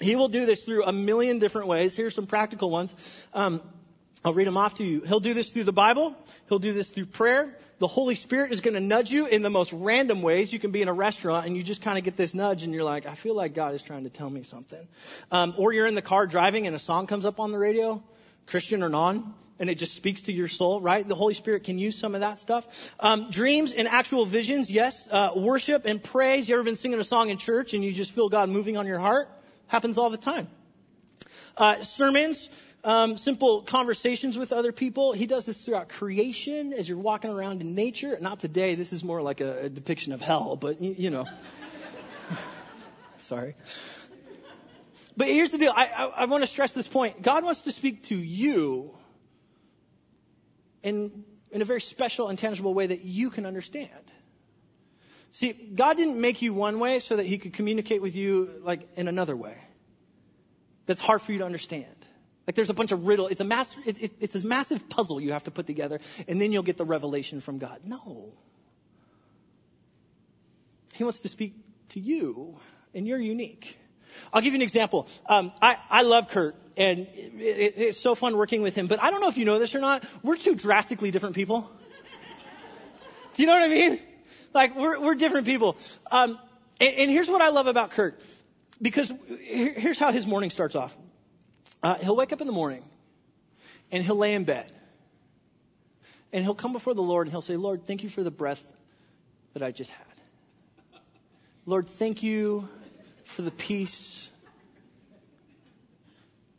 He 0.00 0.16
will 0.16 0.28
do 0.28 0.46
this 0.46 0.64
through 0.64 0.84
a 0.84 0.92
million 0.92 1.40
different 1.40 1.68
ways. 1.68 1.94
Here's 1.94 2.14
some 2.14 2.26
practical 2.26 2.70
ones. 2.70 2.94
Um, 3.34 3.60
I'll 4.24 4.32
read 4.32 4.46
them 4.46 4.56
off 4.56 4.74
to 4.74 4.84
you. 4.84 5.02
He'll 5.02 5.20
do 5.20 5.32
this 5.32 5.52
through 5.52 5.64
the 5.64 5.72
Bible. 5.72 6.16
He'll 6.48 6.58
do 6.58 6.72
this 6.72 6.90
through 6.90 7.06
prayer. 7.06 7.54
The 7.78 7.86
Holy 7.86 8.16
Spirit 8.16 8.50
is 8.52 8.60
going 8.60 8.74
to 8.74 8.80
nudge 8.80 9.12
you 9.12 9.26
in 9.26 9.42
the 9.42 9.50
most 9.50 9.72
random 9.72 10.22
ways. 10.22 10.52
You 10.52 10.58
can 10.58 10.72
be 10.72 10.82
in 10.82 10.88
a 10.88 10.92
restaurant 10.92 11.46
and 11.46 11.56
you 11.56 11.62
just 11.62 11.82
kind 11.82 11.96
of 11.96 12.02
get 12.02 12.16
this 12.16 12.34
nudge 12.34 12.64
and 12.64 12.74
you're 12.74 12.84
like, 12.84 13.06
I 13.06 13.14
feel 13.14 13.34
like 13.34 13.54
God 13.54 13.74
is 13.74 13.82
trying 13.82 14.04
to 14.04 14.10
tell 14.10 14.28
me 14.28 14.42
something. 14.42 14.84
Um, 15.30 15.54
or 15.56 15.72
you're 15.72 15.86
in 15.86 15.94
the 15.94 16.02
car 16.02 16.26
driving 16.26 16.66
and 16.66 16.74
a 16.74 16.78
song 16.80 17.06
comes 17.06 17.24
up 17.24 17.38
on 17.38 17.52
the 17.52 17.58
radio, 17.58 18.02
Christian 18.46 18.82
or 18.82 18.88
non, 18.88 19.32
and 19.60 19.70
it 19.70 19.76
just 19.76 19.94
speaks 19.94 20.22
to 20.22 20.32
your 20.32 20.48
soul, 20.48 20.80
right? 20.80 21.06
The 21.06 21.14
Holy 21.14 21.34
Spirit 21.34 21.62
can 21.62 21.78
use 21.78 21.96
some 21.96 22.16
of 22.16 22.22
that 22.22 22.40
stuff. 22.40 22.92
Um, 22.98 23.30
dreams 23.30 23.72
and 23.72 23.86
actual 23.86 24.24
visions, 24.24 24.70
yes. 24.70 25.06
Uh, 25.08 25.30
worship 25.36 25.84
and 25.84 26.02
praise. 26.02 26.48
You 26.48 26.56
ever 26.56 26.64
been 26.64 26.76
singing 26.76 26.98
a 26.98 27.04
song 27.04 27.30
in 27.30 27.38
church 27.38 27.74
and 27.74 27.84
you 27.84 27.92
just 27.92 28.10
feel 28.10 28.28
God 28.28 28.48
moving 28.48 28.76
on 28.76 28.86
your 28.86 28.98
heart? 28.98 29.28
Happens 29.68 29.98
all 29.98 30.10
the 30.10 30.16
time. 30.16 30.48
Uh, 31.56 31.82
sermons, 31.82 32.48
um, 32.84 33.16
simple 33.16 33.62
conversations 33.62 34.38
with 34.38 34.52
other 34.52 34.72
people. 34.72 35.12
He 35.12 35.26
does 35.26 35.46
this 35.46 35.60
throughout 35.62 35.88
creation 35.88 36.72
as 36.72 36.88
you're 36.88 36.98
walking 36.98 37.30
around 37.30 37.60
in 37.60 37.74
nature. 37.74 38.16
Not 38.20 38.40
today. 38.40 38.74
This 38.74 38.92
is 38.92 39.02
more 39.02 39.20
like 39.22 39.40
a, 39.40 39.64
a 39.64 39.68
depiction 39.68 40.12
of 40.12 40.20
hell, 40.20 40.56
but 40.56 40.80
you, 40.80 40.94
you 40.96 41.10
know. 41.10 41.26
Sorry. 43.18 43.54
But 45.16 45.26
here's 45.26 45.50
the 45.50 45.58
deal. 45.58 45.72
I, 45.74 45.86
I, 45.86 46.04
I 46.04 46.24
want 46.26 46.42
to 46.42 46.46
stress 46.46 46.72
this 46.72 46.86
point. 46.86 47.22
God 47.22 47.44
wants 47.44 47.62
to 47.62 47.72
speak 47.72 48.04
to 48.04 48.16
you 48.16 48.94
in, 50.82 51.24
in 51.50 51.60
a 51.60 51.64
very 51.64 51.80
special 51.80 52.28
and 52.28 52.38
tangible 52.38 52.72
way 52.72 52.86
that 52.86 53.04
you 53.04 53.30
can 53.30 53.44
understand. 53.44 53.90
See, 55.32 55.52
God 55.52 55.96
didn't 55.96 56.20
make 56.20 56.40
you 56.40 56.54
one 56.54 56.78
way 56.78 57.00
so 57.00 57.16
that 57.16 57.26
He 57.26 57.38
could 57.38 57.52
communicate 57.52 58.00
with 58.00 58.16
you 58.16 58.60
like 58.62 58.88
in 58.96 59.08
another 59.08 59.36
way. 59.36 59.56
That's 60.86 61.00
hard 61.00 61.20
for 61.20 61.32
you 61.32 61.38
to 61.38 61.44
understand. 61.44 61.86
Like 62.48 62.54
there's 62.54 62.70
a 62.70 62.74
bunch 62.74 62.92
of 62.92 63.06
riddle. 63.06 63.26
It's 63.26 63.42
a 63.42 63.44
mass, 63.44 63.76
it, 63.84 64.02
it, 64.02 64.12
it's 64.20 64.34
a 64.34 64.46
massive 64.46 64.88
puzzle 64.88 65.20
you 65.20 65.32
have 65.32 65.44
to 65.44 65.50
put 65.50 65.66
together, 65.66 66.00
and 66.26 66.40
then 66.40 66.50
you'll 66.50 66.62
get 66.62 66.78
the 66.78 66.84
revelation 66.86 67.42
from 67.42 67.58
God. 67.58 67.80
No. 67.84 68.32
He 70.94 71.04
wants 71.04 71.20
to 71.20 71.28
speak 71.28 71.56
to 71.90 72.00
you, 72.00 72.58
and 72.94 73.06
you're 73.06 73.20
unique. 73.20 73.78
I'll 74.32 74.40
give 74.40 74.54
you 74.54 74.60
an 74.60 74.62
example. 74.62 75.08
Um, 75.28 75.52
I, 75.60 75.76
I 75.90 76.02
love 76.04 76.28
Kurt, 76.28 76.54
and 76.74 77.00
it, 77.00 77.74
it's 77.76 78.00
so 78.00 78.14
fun 78.14 78.34
working 78.34 78.62
with 78.62 78.74
him. 78.74 78.86
But 78.86 79.02
I 79.02 79.10
don't 79.10 79.20
know 79.20 79.28
if 79.28 79.36
you 79.36 79.44
know 79.44 79.58
this 79.58 79.74
or 79.74 79.80
not. 79.80 80.02
We're 80.22 80.36
two 80.36 80.54
drastically 80.54 81.10
different 81.10 81.34
people. 81.34 81.70
Do 83.34 83.42
you 83.42 83.46
know 83.46 83.56
what 83.56 83.64
I 83.64 83.68
mean? 83.68 84.00
Like 84.54 84.74
we're 84.74 84.98
we're 84.98 85.16
different 85.16 85.46
people. 85.46 85.76
Um, 86.10 86.38
and, 86.80 86.94
and 86.94 87.10
here's 87.10 87.28
what 87.28 87.42
I 87.42 87.50
love 87.50 87.66
about 87.66 87.90
Kurt, 87.90 88.18
because 88.80 89.12
here's 89.38 89.98
how 89.98 90.12
his 90.12 90.26
morning 90.26 90.48
starts 90.48 90.76
off. 90.76 90.96
Uh, 91.82 91.94
he'll 91.96 92.16
wake 92.16 92.32
up 92.32 92.40
in 92.40 92.46
the 92.46 92.52
morning 92.52 92.82
and 93.90 94.04
he'll 94.04 94.16
lay 94.16 94.34
in 94.34 94.44
bed. 94.44 94.70
And 96.32 96.44
he'll 96.44 96.54
come 96.54 96.72
before 96.72 96.94
the 96.94 97.02
Lord 97.02 97.26
and 97.26 97.32
he'll 97.32 97.40
say, 97.40 97.56
Lord, 97.56 97.86
thank 97.86 98.02
you 98.02 98.08
for 98.08 98.22
the 98.22 98.30
breath 98.30 98.62
that 99.54 99.62
I 99.62 99.70
just 99.70 99.90
had. 99.90 100.06
Lord, 101.64 101.88
thank 101.88 102.22
you 102.22 102.68
for 103.24 103.42
the 103.42 103.50
peace, 103.50 104.30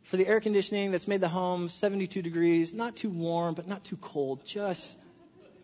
for 0.02 0.16
the 0.16 0.26
air 0.26 0.40
conditioning 0.40 0.92
that's 0.92 1.08
made 1.08 1.20
the 1.20 1.28
home 1.28 1.68
72 1.68 2.22
degrees, 2.22 2.74
not 2.74 2.96
too 2.96 3.10
warm, 3.10 3.54
but 3.54 3.66
not 3.66 3.84
too 3.84 3.96
cold, 3.96 4.44
just, 4.44 4.96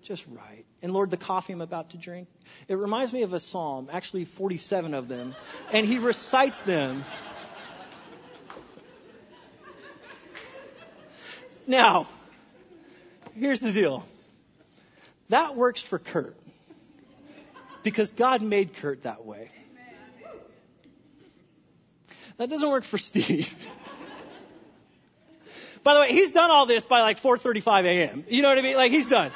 just 0.03 0.25
right. 0.29 0.65
And 0.83 0.93
Lord, 0.93 1.11
the 1.11 1.17
coffee 1.17 1.53
I'm 1.53 1.61
about 1.61 1.91
to 1.91 1.97
drink, 1.97 2.29
it 2.69 2.75
reminds 2.75 3.13
me 3.13 3.23
of 3.23 3.33
a 3.33 3.41
psalm, 3.41 3.89
actually 3.93 4.25
47 4.25 4.95
of 4.95 5.09
them, 5.09 5.35
and 5.73 5.87
he 5.87 5.99
recites 5.99 6.61
them 6.63 7.05
Now, 11.66 12.07
here's 13.35 13.61
the 13.61 13.72
deal. 13.72 14.05
That 15.29 15.57
works 15.57 15.83
for 15.83 15.98
Kurt. 15.98 16.37
Because 17.83 18.12
God 18.12 18.42
made 18.42 18.74
Kurt 18.74 19.02
that 19.02 19.24
way. 19.24 19.50
That 22.38 22.50
doesn't 22.50 22.68
work 22.68 22.85
for 22.85 22.98
Steve. 22.98 23.66
by 25.83 25.94
the 25.94 26.00
way, 26.00 26.12
he's 26.12 26.33
done 26.33 26.50
all 26.50 26.66
this 26.66 26.85
by 26.85 27.00
like 27.00 27.18
4:35 27.18 27.85
a.m. 27.87 28.24
You 28.29 28.42
know 28.42 28.48
what 28.48 28.59
I 28.59 28.62
mean? 28.62 28.76
Like 28.76 28.92
he's 28.92 29.09
done. 29.09 29.31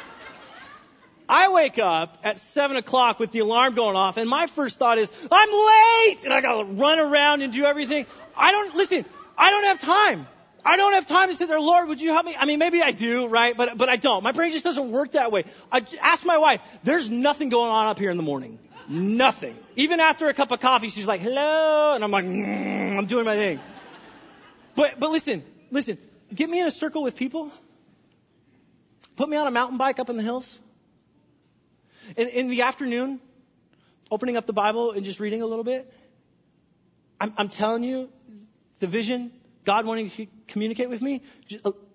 I 1.29 1.49
wake 1.49 1.79
up 1.79 2.19
at 2.25 2.39
seven 2.39 2.77
o'clock 2.77 3.21
with 3.21 3.31
the 3.31 3.39
alarm 3.39 3.75
going 3.75 3.95
off, 3.95 4.17
and 4.17 4.29
my 4.29 4.49
first 4.49 4.81
thought 4.81 4.99
is, 4.99 5.11
I'm 5.31 5.49
late, 5.49 6.25
and 6.25 6.33
I 6.33 6.41
gotta 6.41 6.65
run 6.65 6.99
around 6.99 7.43
and 7.43 7.53
do 7.53 7.65
everything. 7.65 8.05
I 8.37 8.51
don't 8.51 8.75
listen. 8.75 9.05
I 9.39 9.51
don't 9.51 9.65
have 9.65 9.81
time. 9.81 10.27
I 10.65 10.77
don't 10.77 10.93
have 10.93 11.07
time 11.07 11.29
to 11.29 11.35
sit 11.35 11.49
there, 11.49 11.61
Lord, 11.61 11.89
would 11.89 12.01
you 12.01 12.13
help 12.13 12.27
me? 12.27 12.37
I 12.39 12.45
mean, 12.45 12.59
maybe 12.59 12.83
I 12.83 12.93
do, 12.93 13.29
right? 13.29 13.57
But, 13.57 13.79
but 13.79 13.89
I 13.89 13.97
don't. 13.97 14.23
My 14.23 14.33
brain 14.33 14.53
just 14.53 14.65
doesn't 14.65 14.91
work 14.91 15.13
that 15.13 15.33
way. 15.33 15.45
I 15.73 15.85
ask 16.03 16.25
my 16.25 16.39
wife, 16.39 16.63
there's 16.83 17.09
nothing 17.11 17.49
going 17.49 17.71
on 17.71 17.87
up 17.87 17.99
here 17.99 18.11
in 18.11 18.17
the 18.17 18.23
morning. 18.23 18.59
Nothing. 18.89 19.57
Even 19.77 20.01
after 20.01 20.29
a 20.29 20.35
cup 20.35 20.51
of 20.51 20.61
coffee, 20.61 20.89
she's 20.89 21.07
like, 21.07 21.21
hello. 21.21 21.93
And 21.95 22.03
I'm 22.03 22.11
like, 22.11 22.25
mm, 22.25 22.99
I'm 22.99 23.07
doing 23.07 23.25
my 23.25 23.37
thing. 23.37 23.61
But, 24.75 24.99
but 24.99 25.11
listen, 25.11 25.45
listen, 25.71 25.99
get 26.35 26.51
me 26.51 26.61
in 26.61 26.67
a 26.67 26.71
circle 26.71 27.03
with 27.03 27.17
people. 27.17 27.51
Put 29.17 29.29
me 29.29 29.37
on 29.37 29.47
a 29.47 29.51
mountain 29.51 29.79
bike 29.79 29.99
up 29.99 30.11
in 30.11 30.17
the 30.17 30.23
hills. 30.23 30.59
In, 32.17 32.29
in 32.29 32.49
the 32.49 32.63
afternoon, 32.63 33.21
opening 34.11 34.37
up 34.37 34.47
the 34.47 34.53
Bible 34.53 34.93
and 34.93 35.05
just 35.05 35.21
reading 35.21 35.43
a 35.43 35.47
little 35.47 35.65
bit. 35.65 35.93
I'm, 37.21 37.33
I'm 37.37 37.49
telling 37.49 37.85
you, 37.85 38.09
the 38.81 38.87
vision 38.87 39.31
God 39.65 39.87
wanting 39.87 40.11
to 40.11 40.27
communicate 40.49 40.89
with 40.89 41.03
me, 41.03 41.23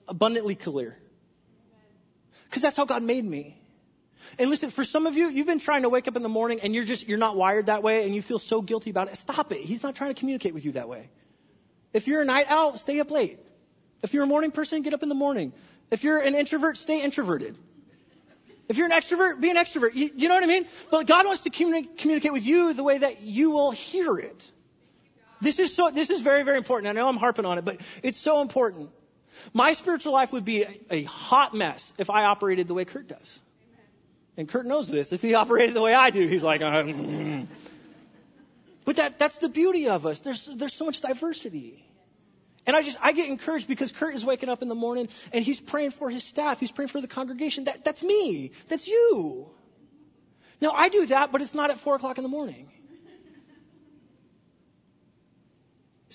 abundantly 0.07 0.55
clear. 0.55 0.97
Because 2.45 2.61
that's 2.61 2.77
how 2.77 2.85
God 2.85 3.03
made 3.03 3.25
me. 3.25 3.61
And 4.39 4.49
listen, 4.49 4.69
for 4.69 4.83
some 4.83 5.05
of 5.05 5.15
you, 5.15 5.29
you've 5.29 5.47
been 5.47 5.59
trying 5.59 5.83
to 5.83 5.89
wake 5.89 6.07
up 6.07 6.15
in 6.15 6.23
the 6.23 6.29
morning 6.29 6.61
and 6.61 6.73
you're 6.73 6.83
just, 6.83 7.07
you're 7.07 7.17
not 7.17 7.35
wired 7.35 7.67
that 7.67 7.83
way 7.83 8.05
and 8.05 8.15
you 8.15 8.21
feel 8.21 8.39
so 8.39 8.61
guilty 8.61 8.89
about 8.89 9.07
it. 9.07 9.17
Stop 9.17 9.51
it. 9.51 9.59
He's 9.59 9.83
not 9.83 9.95
trying 9.95 10.13
to 10.13 10.19
communicate 10.19 10.53
with 10.53 10.65
you 10.65 10.73
that 10.73 10.89
way. 10.89 11.09
If 11.93 12.07
you're 12.07 12.21
a 12.21 12.25
night 12.25 12.47
owl, 12.49 12.75
stay 12.77 12.99
up 12.99 13.11
late. 13.11 13.39
If 14.01 14.13
you're 14.13 14.23
a 14.23 14.27
morning 14.27 14.51
person, 14.51 14.81
get 14.81 14.93
up 14.93 15.03
in 15.03 15.09
the 15.09 15.15
morning. 15.15 15.53
If 15.91 16.03
you're 16.03 16.19
an 16.19 16.35
introvert, 16.35 16.77
stay 16.77 17.01
introverted. 17.01 17.57
If 18.67 18.77
you're 18.77 18.87
an 18.87 18.91
extrovert, 18.91 19.39
be 19.39 19.49
an 19.51 19.57
extrovert. 19.57 19.93
You, 19.93 20.09
you 20.15 20.27
know 20.27 20.35
what 20.35 20.43
I 20.43 20.47
mean? 20.47 20.65
But 20.89 21.07
God 21.07 21.25
wants 21.25 21.43
to 21.43 21.49
communi- 21.51 21.97
communicate 21.97 22.33
with 22.33 22.45
you 22.45 22.73
the 22.73 22.83
way 22.83 22.97
that 22.97 23.21
you 23.21 23.51
will 23.51 23.71
hear 23.71 24.17
it. 24.17 24.51
This 25.41 25.59
is 25.59 25.75
so, 25.75 25.91
this 25.91 26.09
is 26.09 26.21
very, 26.21 26.43
very 26.43 26.57
important. 26.57 26.89
I 26.89 26.93
know 26.93 27.07
I'm 27.07 27.17
harping 27.17 27.45
on 27.45 27.57
it, 27.57 27.65
but 27.65 27.77
it's 28.03 28.17
so 28.17 28.41
important. 28.41 28.89
My 29.53 29.73
spiritual 29.73 30.13
life 30.13 30.31
would 30.33 30.45
be 30.45 30.63
a, 30.63 30.79
a 30.91 31.03
hot 31.03 31.53
mess 31.53 31.93
if 31.97 32.09
I 32.09 32.23
operated 32.23 32.67
the 32.67 32.73
way 32.73 32.85
Kurt 32.85 33.07
does. 33.07 33.39
And 34.37 34.47
Kurt 34.49 34.65
knows 34.65 34.87
this. 34.87 35.13
If 35.13 35.21
he 35.21 35.33
operated 35.33 35.75
the 35.75 35.81
way 35.81 35.93
I 35.93 36.09
do, 36.09 36.27
he's 36.27 36.43
like, 36.43 36.61
uh, 36.61 36.83
but 38.85 38.97
that, 38.97 39.19
that's 39.19 39.37
the 39.39 39.49
beauty 39.49 39.87
of 39.89 40.05
us. 40.05 40.21
There's, 40.21 40.45
there's 40.45 40.73
so 40.73 40.85
much 40.85 41.01
diversity. 41.01 41.85
And 42.67 42.75
I 42.75 42.81
just, 42.81 42.97
I 43.01 43.11
get 43.11 43.29
encouraged 43.29 43.67
because 43.67 43.91
Kurt 43.91 44.15
is 44.15 44.25
waking 44.25 44.49
up 44.49 44.61
in 44.61 44.69
the 44.69 44.75
morning 44.75 45.09
and 45.31 45.43
he's 45.43 45.59
praying 45.59 45.91
for 45.91 46.09
his 46.09 46.23
staff. 46.23 46.59
He's 46.59 46.71
praying 46.71 46.89
for 46.89 46.99
the 46.99 47.07
congregation. 47.07 47.65
That, 47.65 47.85
that's 47.85 48.01
me. 48.01 48.51
That's 48.67 48.87
you. 48.87 49.47
Now 50.61 50.71
I 50.71 50.89
do 50.89 51.05
that, 51.07 51.31
but 51.31 51.41
it's 51.41 51.53
not 51.53 51.69
at 51.69 51.77
four 51.77 51.95
o'clock 51.95 52.17
in 52.17 52.23
the 52.23 52.29
morning. 52.29 52.71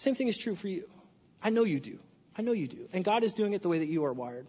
Same 0.01 0.15
thing 0.15 0.29
is 0.29 0.39
true 0.39 0.55
for 0.55 0.67
you. 0.67 0.89
I 1.43 1.51
know 1.51 1.65
you 1.65 1.79
do. 1.79 1.99
I 2.35 2.41
know 2.41 2.53
you 2.53 2.69
do. 2.69 2.89
And 2.95 3.05
God 3.05 3.23
is 3.23 3.35
doing 3.35 3.53
it 3.53 3.61
the 3.61 3.69
way 3.69 3.81
that 3.81 3.89
you 3.89 4.07
are 4.07 4.15
wired. 4.15 4.47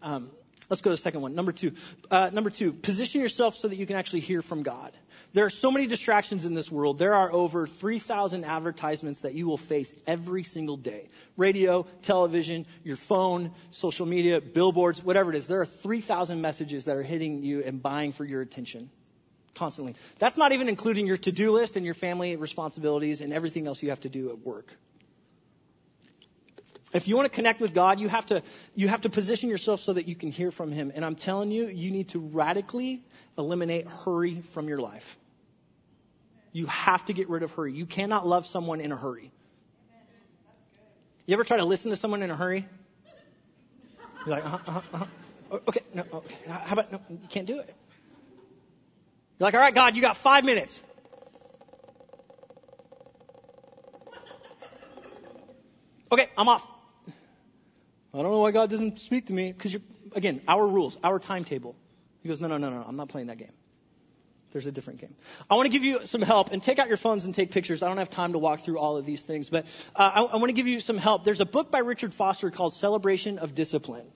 Um, 0.00 0.30
Let's 0.68 0.82
go 0.82 0.90
to 0.90 0.96
the 0.96 1.02
second 1.02 1.20
one. 1.20 1.34
Number 1.36 1.52
two. 1.52 1.74
Uh, 2.10 2.30
number 2.32 2.50
two, 2.50 2.72
position 2.72 3.20
yourself 3.20 3.54
so 3.54 3.68
that 3.68 3.76
you 3.76 3.86
can 3.86 3.94
actually 3.94 4.20
hear 4.20 4.42
from 4.42 4.64
God. 4.64 4.92
There 5.32 5.44
are 5.44 5.50
so 5.50 5.70
many 5.70 5.86
distractions 5.86 6.44
in 6.44 6.54
this 6.54 6.72
world. 6.72 6.98
There 6.98 7.14
are 7.14 7.32
over 7.32 7.68
3,000 7.68 8.44
advertisements 8.44 9.20
that 9.20 9.34
you 9.34 9.46
will 9.46 9.58
face 9.58 9.94
every 10.08 10.42
single 10.42 10.76
day. 10.76 11.08
Radio, 11.36 11.86
television, 12.02 12.66
your 12.82 12.96
phone, 12.96 13.52
social 13.70 14.06
media, 14.06 14.40
billboards, 14.40 15.04
whatever 15.04 15.30
it 15.32 15.36
is. 15.36 15.46
There 15.46 15.60
are 15.60 15.66
3,000 15.66 16.40
messages 16.40 16.86
that 16.86 16.96
are 16.96 17.02
hitting 17.02 17.44
you 17.44 17.62
and 17.62 17.80
buying 17.80 18.10
for 18.10 18.24
your 18.24 18.40
attention 18.40 18.90
constantly. 19.56 19.94
That's 20.18 20.36
not 20.36 20.52
even 20.52 20.68
including 20.68 21.06
your 21.06 21.16
to-do 21.16 21.50
list 21.52 21.76
and 21.76 21.84
your 21.84 21.94
family 21.94 22.36
responsibilities 22.36 23.20
and 23.20 23.32
everything 23.32 23.66
else 23.66 23.82
you 23.82 23.90
have 23.90 24.00
to 24.02 24.08
do 24.08 24.30
at 24.30 24.38
work. 24.38 24.72
If 26.92 27.08
you 27.08 27.16
want 27.16 27.26
to 27.30 27.34
connect 27.34 27.60
with 27.60 27.74
God, 27.74 27.98
you 28.00 28.08
have 28.08 28.26
to 28.26 28.42
you 28.74 28.88
have 28.88 29.02
to 29.02 29.10
position 29.10 29.50
yourself 29.50 29.80
so 29.80 29.92
that 29.92 30.06
you 30.06 30.14
can 30.14 30.30
hear 30.30 30.50
from 30.50 30.70
him. 30.70 30.92
And 30.94 31.04
I'm 31.04 31.16
telling 31.16 31.50
you, 31.50 31.66
you 31.66 31.90
need 31.90 32.08
to 32.10 32.20
radically 32.20 33.02
eliminate 33.36 33.88
hurry 33.88 34.40
from 34.40 34.68
your 34.68 34.78
life. 34.78 35.16
You 36.52 36.66
have 36.66 37.04
to 37.06 37.12
get 37.12 37.28
rid 37.28 37.42
of 37.42 37.52
hurry. 37.52 37.72
You 37.72 37.86
cannot 37.86 38.26
love 38.26 38.46
someone 38.46 38.80
in 38.80 38.92
a 38.92 38.96
hurry. 38.96 39.30
You 41.26 41.34
ever 41.34 41.44
try 41.44 41.56
to 41.56 41.64
listen 41.64 41.90
to 41.90 41.96
someone 41.96 42.22
in 42.22 42.30
a 42.30 42.36
hurry? 42.36 42.66
You're 44.24 44.36
like, 44.36 44.44
uh-huh, 44.46 44.58
uh-huh, 44.66 44.80
uh-huh. 44.94 45.58
Okay, 45.68 45.80
no, 45.92 46.04
okay. 46.12 46.36
How 46.48 46.72
about, 46.72 46.92
no, 46.92 47.00
you 47.10 47.28
can't 47.28 47.46
do 47.46 47.58
it. 47.60 47.74
You're 49.38 49.46
like, 49.46 49.54
all 49.54 49.60
right, 49.60 49.74
God, 49.74 49.96
you 49.96 50.02
got 50.02 50.16
five 50.16 50.44
minutes. 50.44 50.80
Okay, 56.10 56.28
I'm 56.38 56.48
off. 56.48 56.66
I 58.14 58.22
don't 58.22 58.30
know 58.32 58.38
why 58.38 58.52
God 58.52 58.70
doesn't 58.70 58.98
speak 58.98 59.26
to 59.26 59.32
me 59.32 59.52
because 59.52 59.76
again, 60.14 60.40
our 60.48 60.66
rules, 60.66 60.96
our 61.04 61.18
timetable. 61.18 61.76
He 62.22 62.28
goes, 62.28 62.40
no, 62.40 62.48
no, 62.48 62.56
no, 62.56 62.70
no, 62.70 62.84
I'm 62.86 62.96
not 62.96 63.08
playing 63.08 63.26
that 63.26 63.38
game. 63.38 63.52
There's 64.52 64.66
a 64.66 64.72
different 64.72 65.00
game. 65.00 65.14
I 65.50 65.56
want 65.56 65.66
to 65.66 65.70
give 65.70 65.84
you 65.84 66.06
some 66.06 66.22
help 66.22 66.50
and 66.50 66.62
take 66.62 66.78
out 66.78 66.88
your 66.88 66.96
phones 66.96 67.26
and 67.26 67.34
take 67.34 67.50
pictures. 67.50 67.82
I 67.82 67.88
don't 67.88 67.98
have 67.98 68.08
time 68.08 68.32
to 68.32 68.38
walk 68.38 68.60
through 68.60 68.78
all 68.78 68.96
of 68.96 69.04
these 69.04 69.20
things, 69.20 69.50
but 69.50 69.66
uh, 69.94 70.10
I, 70.14 70.22
I 70.22 70.36
want 70.36 70.46
to 70.46 70.54
give 70.54 70.66
you 70.66 70.80
some 70.80 70.96
help. 70.96 71.24
There's 71.24 71.42
a 71.42 71.46
book 71.46 71.70
by 71.70 71.80
Richard 71.80 72.14
Foster 72.14 72.50
called 72.50 72.72
Celebration 72.72 73.38
of 73.38 73.54
Discipline. 73.54 74.06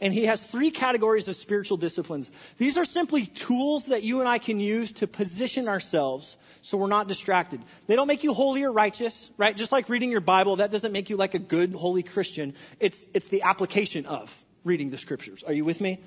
And 0.00 0.12
he 0.12 0.26
has 0.26 0.42
three 0.42 0.70
categories 0.70 1.28
of 1.28 1.36
spiritual 1.36 1.76
disciplines. 1.76 2.30
These 2.58 2.78
are 2.78 2.84
simply 2.84 3.26
tools 3.26 3.86
that 3.86 4.02
you 4.02 4.20
and 4.20 4.28
I 4.28 4.38
can 4.38 4.60
use 4.60 4.92
to 4.92 5.06
position 5.06 5.68
ourselves 5.68 6.36
so 6.62 6.76
we're 6.78 6.88
not 6.88 7.08
distracted. 7.08 7.60
They 7.86 7.96
don't 7.96 8.08
make 8.08 8.24
you 8.24 8.34
holy 8.34 8.64
or 8.64 8.72
righteous, 8.72 9.30
right? 9.36 9.56
Just 9.56 9.72
like 9.72 9.88
reading 9.88 10.10
your 10.10 10.20
Bible, 10.20 10.56
that 10.56 10.70
doesn't 10.70 10.92
make 10.92 11.10
you 11.10 11.16
like 11.16 11.34
a 11.34 11.38
good, 11.38 11.74
holy 11.74 12.02
Christian. 12.02 12.54
It's, 12.80 13.04
it's 13.14 13.28
the 13.28 13.42
application 13.42 14.06
of 14.06 14.44
reading 14.64 14.90
the 14.90 14.98
scriptures. 14.98 15.44
Are 15.44 15.52
you 15.52 15.64
with 15.64 15.80
me? 15.80 16.00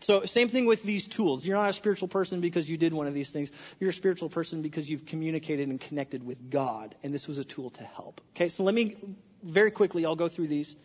So 0.00 0.24
same 0.24 0.48
thing 0.48 0.66
with 0.66 0.82
these 0.82 1.06
tools. 1.06 1.46
You're 1.46 1.56
not 1.56 1.70
a 1.70 1.72
spiritual 1.72 2.08
person 2.08 2.40
because 2.40 2.68
you 2.68 2.76
did 2.76 2.92
one 2.92 3.06
of 3.06 3.14
these 3.14 3.30
things. 3.30 3.50
You're 3.80 3.90
a 3.90 3.94
spiritual 3.94 4.28
person 4.28 4.60
because 4.60 4.88
you've 4.88 5.06
communicated 5.06 5.68
and 5.68 5.80
connected 5.80 6.24
with 6.24 6.50
God. 6.50 6.94
And 7.02 7.12
this 7.12 7.26
was 7.26 7.38
a 7.38 7.44
tool 7.44 7.70
to 7.70 7.84
help. 7.84 8.20
Okay, 8.36 8.50
so 8.50 8.64
let 8.64 8.74
me 8.74 8.96
very 9.42 9.70
quickly, 9.70 10.04
I'll 10.04 10.16
go 10.16 10.28
through 10.28 10.48
these. 10.48 10.76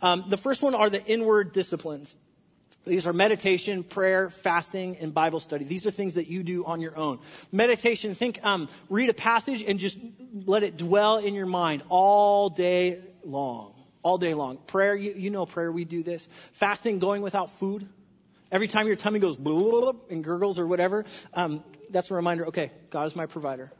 Um, 0.00 0.24
the 0.28 0.36
first 0.36 0.62
one 0.62 0.74
are 0.74 0.90
the 0.90 1.04
inward 1.04 1.52
disciplines. 1.52 2.16
These 2.84 3.06
are 3.06 3.12
meditation, 3.12 3.82
prayer, 3.82 4.30
fasting, 4.30 4.96
and 5.00 5.12
Bible 5.12 5.40
study. 5.40 5.64
These 5.64 5.86
are 5.86 5.90
things 5.90 6.14
that 6.14 6.28
you 6.28 6.42
do 6.42 6.64
on 6.64 6.80
your 6.80 6.96
own. 6.96 7.18
Meditation, 7.52 8.14
think, 8.14 8.42
um, 8.44 8.68
read 8.88 9.10
a 9.10 9.14
passage 9.14 9.62
and 9.62 9.78
just 9.78 9.98
let 10.46 10.62
it 10.62 10.76
dwell 10.76 11.18
in 11.18 11.34
your 11.34 11.46
mind 11.46 11.82
all 11.88 12.48
day 12.48 13.00
long. 13.24 13.74
All 14.02 14.16
day 14.16 14.32
long. 14.32 14.56
Prayer, 14.58 14.94
you, 14.94 15.12
you 15.14 15.30
know 15.30 15.44
prayer, 15.44 15.70
we 15.70 15.84
do 15.84 16.02
this. 16.02 16.28
Fasting, 16.52 16.98
going 16.98 17.20
without 17.20 17.50
food. 17.50 17.86
Every 18.50 18.68
time 18.68 18.86
your 18.86 18.96
tummy 18.96 19.18
goes 19.18 19.36
and 19.36 20.24
gurgles 20.24 20.58
or 20.58 20.66
whatever, 20.66 21.04
um, 21.34 21.62
that's 21.90 22.10
a 22.10 22.14
reminder, 22.14 22.46
okay, 22.46 22.70
God 22.90 23.04
is 23.04 23.14
my 23.14 23.26
provider. 23.26 23.70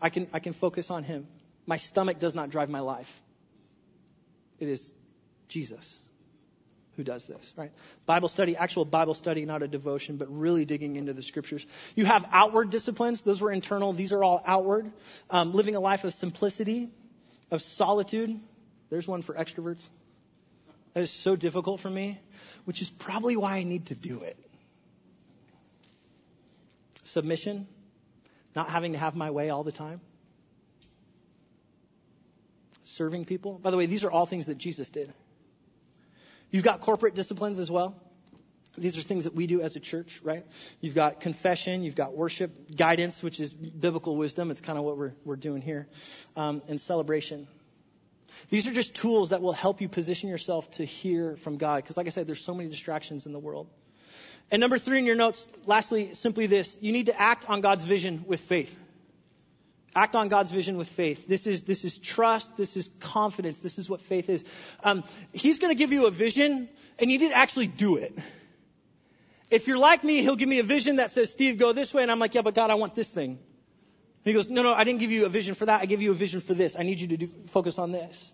I 0.00 0.10
can, 0.10 0.28
I 0.32 0.38
can 0.38 0.52
focus 0.52 0.90
on 0.90 1.02
Him. 1.02 1.26
My 1.66 1.78
stomach 1.78 2.20
does 2.20 2.34
not 2.34 2.50
drive 2.50 2.70
my 2.70 2.80
life. 2.80 3.20
It 4.58 4.68
is 4.68 4.92
Jesus 5.48 5.98
who 6.96 7.04
does 7.04 7.26
this, 7.26 7.52
right? 7.56 7.70
Bible 8.06 8.28
study, 8.28 8.56
actual 8.56 8.84
Bible 8.84 9.14
study, 9.14 9.44
not 9.44 9.62
a 9.62 9.68
devotion, 9.68 10.16
but 10.16 10.28
really 10.30 10.64
digging 10.64 10.96
into 10.96 11.12
the 11.12 11.22
scriptures. 11.22 11.66
You 11.94 12.06
have 12.06 12.26
outward 12.32 12.70
disciplines. 12.70 13.20
Those 13.20 13.40
were 13.40 13.52
internal. 13.52 13.92
These 13.92 14.12
are 14.12 14.24
all 14.24 14.42
outward. 14.46 14.90
Um, 15.28 15.52
living 15.52 15.76
a 15.76 15.80
life 15.80 16.04
of 16.04 16.14
simplicity, 16.14 16.90
of 17.50 17.60
solitude. 17.60 18.40
There's 18.88 19.06
one 19.06 19.22
for 19.22 19.34
extroverts. 19.34 19.86
That 20.94 21.00
is 21.00 21.10
so 21.10 21.36
difficult 21.36 21.80
for 21.80 21.90
me, 21.90 22.18
which 22.64 22.80
is 22.80 22.88
probably 22.88 23.36
why 23.36 23.56
I 23.56 23.64
need 23.64 23.86
to 23.86 23.94
do 23.94 24.22
it. 24.22 24.38
Submission, 27.04 27.66
not 28.54 28.70
having 28.70 28.92
to 28.92 28.98
have 28.98 29.14
my 29.14 29.30
way 29.30 29.50
all 29.50 29.62
the 29.62 29.72
time 29.72 30.00
serving 32.96 33.24
people. 33.24 33.58
By 33.58 33.70
the 33.70 33.76
way, 33.76 33.86
these 33.86 34.04
are 34.04 34.10
all 34.10 34.26
things 34.26 34.46
that 34.46 34.58
Jesus 34.58 34.90
did. 34.90 35.12
You've 36.50 36.64
got 36.64 36.80
corporate 36.80 37.14
disciplines 37.14 37.58
as 37.58 37.70
well. 37.70 37.94
These 38.78 38.98
are 38.98 39.02
things 39.02 39.24
that 39.24 39.34
we 39.34 39.46
do 39.46 39.62
as 39.62 39.74
a 39.76 39.80
church, 39.80 40.20
right? 40.22 40.44
You've 40.80 40.94
got 40.94 41.20
confession, 41.20 41.82
you've 41.82 41.96
got 41.96 42.14
worship, 42.14 42.76
guidance, 42.76 43.22
which 43.22 43.40
is 43.40 43.54
biblical 43.54 44.16
wisdom. 44.16 44.50
It's 44.50 44.60
kind 44.60 44.78
of 44.78 44.84
what 44.84 44.98
we're, 44.98 45.14
we're 45.24 45.36
doing 45.36 45.62
here, 45.62 45.88
um, 46.36 46.62
and 46.68 46.78
celebration. 46.78 47.48
These 48.50 48.68
are 48.68 48.72
just 48.72 48.94
tools 48.94 49.30
that 49.30 49.40
will 49.40 49.54
help 49.54 49.80
you 49.80 49.88
position 49.88 50.28
yourself 50.28 50.70
to 50.72 50.84
hear 50.84 51.36
from 51.36 51.56
God. 51.56 51.76
Because, 51.82 51.96
like 51.96 52.06
I 52.06 52.10
said, 52.10 52.26
there's 52.26 52.44
so 52.44 52.54
many 52.54 52.68
distractions 52.68 53.24
in 53.24 53.32
the 53.32 53.38
world. 53.38 53.66
And 54.50 54.60
number 54.60 54.78
three 54.78 54.98
in 54.98 55.06
your 55.06 55.16
notes, 55.16 55.48
lastly, 55.64 56.14
simply 56.14 56.46
this 56.46 56.76
you 56.80 56.92
need 56.92 57.06
to 57.06 57.20
act 57.20 57.48
on 57.48 57.62
God's 57.62 57.84
vision 57.84 58.24
with 58.26 58.40
faith. 58.40 58.78
Act 59.96 60.14
on 60.14 60.28
God's 60.28 60.52
vision 60.52 60.76
with 60.76 60.88
faith. 60.88 61.26
This 61.26 61.46
is, 61.46 61.62
this 61.62 61.82
is 61.82 61.96
trust. 61.96 62.54
This 62.58 62.76
is 62.76 62.90
confidence. 63.00 63.60
This 63.60 63.78
is 63.78 63.88
what 63.88 64.02
faith 64.02 64.28
is. 64.28 64.44
Um, 64.84 65.04
he's 65.32 65.58
going 65.58 65.70
to 65.70 65.74
give 65.74 65.90
you 65.90 66.06
a 66.06 66.10
vision, 66.10 66.68
and 66.98 67.10
you 67.10 67.18
need 67.18 67.30
to 67.30 67.36
actually 67.36 67.66
do 67.66 67.96
it. 67.96 68.16
If 69.50 69.66
you're 69.66 69.78
like 69.78 70.04
me, 70.04 70.20
he'll 70.22 70.36
give 70.36 70.50
me 70.50 70.58
a 70.58 70.64
vision 70.64 70.96
that 70.96 71.12
says, 71.12 71.30
Steve, 71.30 71.56
go 71.58 71.72
this 71.72 71.94
way. 71.94 72.02
And 72.02 72.10
I'm 72.10 72.18
like, 72.18 72.34
yeah, 72.34 72.42
but 72.42 72.54
God, 72.54 72.70
I 72.70 72.74
want 72.74 72.94
this 72.94 73.08
thing. 73.08 73.38
he 74.22 74.34
goes, 74.34 74.50
no, 74.50 74.62
no, 74.62 74.74
I 74.74 74.84
didn't 74.84 75.00
give 75.00 75.12
you 75.12 75.24
a 75.24 75.30
vision 75.30 75.54
for 75.54 75.64
that. 75.64 75.80
I 75.80 75.86
gave 75.86 76.02
you 76.02 76.10
a 76.10 76.14
vision 76.14 76.40
for 76.40 76.52
this. 76.52 76.76
I 76.78 76.82
need 76.82 77.00
you 77.00 77.08
to 77.08 77.16
do, 77.16 77.26
focus 77.46 77.78
on 77.78 77.90
this. 77.90 78.32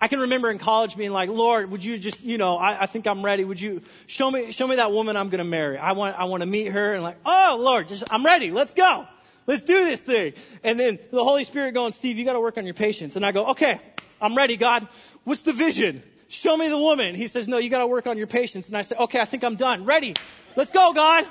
I 0.00 0.08
can 0.08 0.20
remember 0.20 0.50
in 0.50 0.58
college 0.58 0.96
being 0.96 1.12
like, 1.12 1.28
Lord, 1.28 1.70
would 1.72 1.84
you 1.84 1.98
just, 1.98 2.22
you 2.22 2.38
know, 2.38 2.56
I, 2.56 2.82
I 2.82 2.86
think 2.86 3.06
I'm 3.06 3.22
ready. 3.22 3.44
Would 3.44 3.60
you 3.60 3.82
show 4.06 4.30
me, 4.30 4.50
show 4.50 4.66
me 4.66 4.76
that 4.76 4.92
woman 4.92 5.16
I'm 5.16 5.28
going 5.28 5.44
to 5.44 5.44
marry? 5.44 5.76
I 5.76 5.92
want, 5.92 6.18
I 6.18 6.24
want 6.24 6.40
to 6.40 6.46
meet 6.46 6.68
her 6.68 6.94
and 6.94 7.02
like, 7.02 7.18
oh 7.26 7.58
Lord, 7.60 7.88
just, 7.88 8.04
I'm 8.10 8.24
ready. 8.24 8.50
Let's 8.50 8.72
go. 8.72 9.06
Let's 9.46 9.62
do 9.62 9.84
this 9.84 10.00
thing. 10.00 10.34
And 10.62 10.78
then 10.78 10.98
the 11.10 11.24
Holy 11.24 11.44
Spirit 11.44 11.72
going, 11.74 11.92
Steve, 11.92 12.18
you 12.18 12.24
got 12.24 12.34
to 12.34 12.40
work 12.40 12.58
on 12.58 12.64
your 12.64 12.74
patience. 12.74 13.16
And 13.16 13.26
I 13.26 13.32
go, 13.32 13.50
okay, 13.50 13.80
I'm 14.20 14.36
ready, 14.36 14.56
God. 14.56 14.86
What's 15.24 15.42
the 15.42 15.52
vision? 15.52 16.02
Show 16.28 16.56
me 16.56 16.68
the 16.68 16.78
woman. 16.78 17.14
He 17.14 17.26
says, 17.26 17.48
no, 17.48 17.58
you 17.58 17.68
got 17.68 17.78
to 17.78 17.86
work 17.86 18.06
on 18.06 18.16
your 18.16 18.26
patience. 18.26 18.68
And 18.68 18.76
I 18.76 18.82
say, 18.82 18.96
okay, 18.96 19.20
I 19.20 19.24
think 19.24 19.44
I'm 19.44 19.56
done. 19.56 19.84
Ready. 19.84 20.16
Let's 20.56 20.70
go, 20.70 20.92
God. 20.92 21.26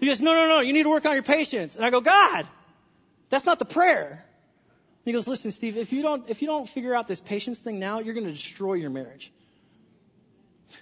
He 0.00 0.06
goes, 0.06 0.20
no, 0.20 0.34
no, 0.34 0.48
no, 0.48 0.60
you 0.60 0.72
need 0.72 0.82
to 0.82 0.88
work 0.88 1.06
on 1.06 1.14
your 1.14 1.22
patience. 1.22 1.76
And 1.76 1.84
I 1.84 1.90
go, 1.90 2.00
God, 2.00 2.48
that's 3.30 3.46
not 3.46 3.58
the 3.58 3.64
prayer. 3.64 4.24
He 5.04 5.12
goes, 5.12 5.28
listen, 5.28 5.50
Steve, 5.50 5.76
if 5.76 5.92
you 5.92 6.02
don't, 6.02 6.28
if 6.28 6.42
you 6.42 6.48
don't 6.48 6.68
figure 6.68 6.94
out 6.94 7.06
this 7.06 7.20
patience 7.20 7.60
thing 7.60 7.78
now, 7.78 8.00
you're 8.00 8.14
going 8.14 8.26
to 8.26 8.32
destroy 8.32 8.74
your 8.74 8.90
marriage. 8.90 9.32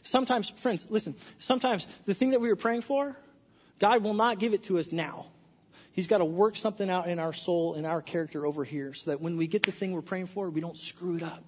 Sometimes, 0.05 0.49
friends, 0.49 0.87
listen, 0.89 1.17
sometimes 1.39 1.87
the 2.07 2.15
thing 2.15 2.31
that 2.31 2.41
we 2.41 2.49
were 2.49 2.57
praying 2.57 2.83
for, 2.83 3.17
God 3.79 4.03
will 4.03 4.15
not 4.15 4.39
give 4.39 4.55
it 4.55 4.65
to 4.65 4.79
us 4.79 4.93
now. 4.93 5.27
He's 5.93 6.07
got 6.07 6.19
to 6.19 6.25
work 6.25 6.57
something 6.57 6.89
out 6.89 7.07
in 7.07 7.19
our 7.19 7.33
soul 7.33 7.75
and 7.75 7.87
our 7.87 8.01
character 8.01 8.47
over 8.47 8.65
here 8.65 8.95
so 8.95 9.11
that 9.11 9.21
when 9.21 9.37
we 9.37 9.47
get 9.47 9.65
the 9.65 9.73
thing 9.73 9.93
we're 9.93 10.01
praying 10.01 10.27
for, 10.27 10.49
we 10.49 10.61
don't 10.61 10.77
screw 10.77 11.17
it 11.17 11.23
up. 11.23 11.45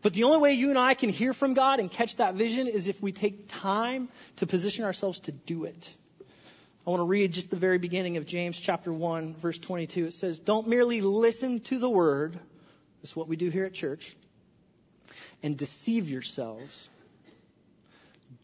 But 0.00 0.14
the 0.14 0.24
only 0.24 0.38
way 0.38 0.52
you 0.52 0.70
and 0.70 0.78
I 0.78 0.94
can 0.94 1.10
hear 1.10 1.32
from 1.32 1.54
God 1.54 1.80
and 1.80 1.90
catch 1.90 2.16
that 2.16 2.34
vision 2.34 2.68
is 2.68 2.86
if 2.86 3.02
we 3.02 3.10
take 3.10 3.48
time 3.48 4.08
to 4.36 4.46
position 4.46 4.84
ourselves 4.84 5.18
to 5.20 5.32
do 5.32 5.64
it. 5.64 5.94
I 6.86 6.90
want 6.90 7.00
to 7.00 7.04
read 7.04 7.32
just 7.32 7.50
the 7.50 7.56
very 7.56 7.78
beginning 7.78 8.16
of 8.16 8.24
James 8.24 8.58
chapter 8.58 8.92
1 8.92 9.34
verse 9.34 9.58
22. 9.58 10.06
It 10.06 10.12
says, 10.12 10.38
"Don't 10.38 10.68
merely 10.68 11.00
listen 11.00 11.58
to 11.60 11.78
the 11.78 11.90
word, 11.90 12.38
that's 13.02 13.16
what 13.16 13.28
we 13.28 13.36
do 13.36 13.50
here 13.50 13.64
at 13.64 13.74
church, 13.74 14.16
and 15.42 15.56
deceive 15.56 16.08
yourselves. 16.08 16.88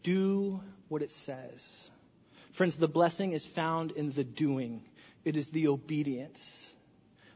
Do 0.03 0.59
what 0.89 1.01
it 1.01 1.09
says." 1.09 1.89
Friends, 2.55 2.77
the 2.77 2.87
blessing 2.87 3.33
is 3.33 3.45
found 3.45 3.91
in 3.91 4.13
the 4.13 4.23
doing. 4.23 4.81
It 5.25 5.35
is 5.35 5.49
the 5.49 5.67
obedience. 5.67 6.73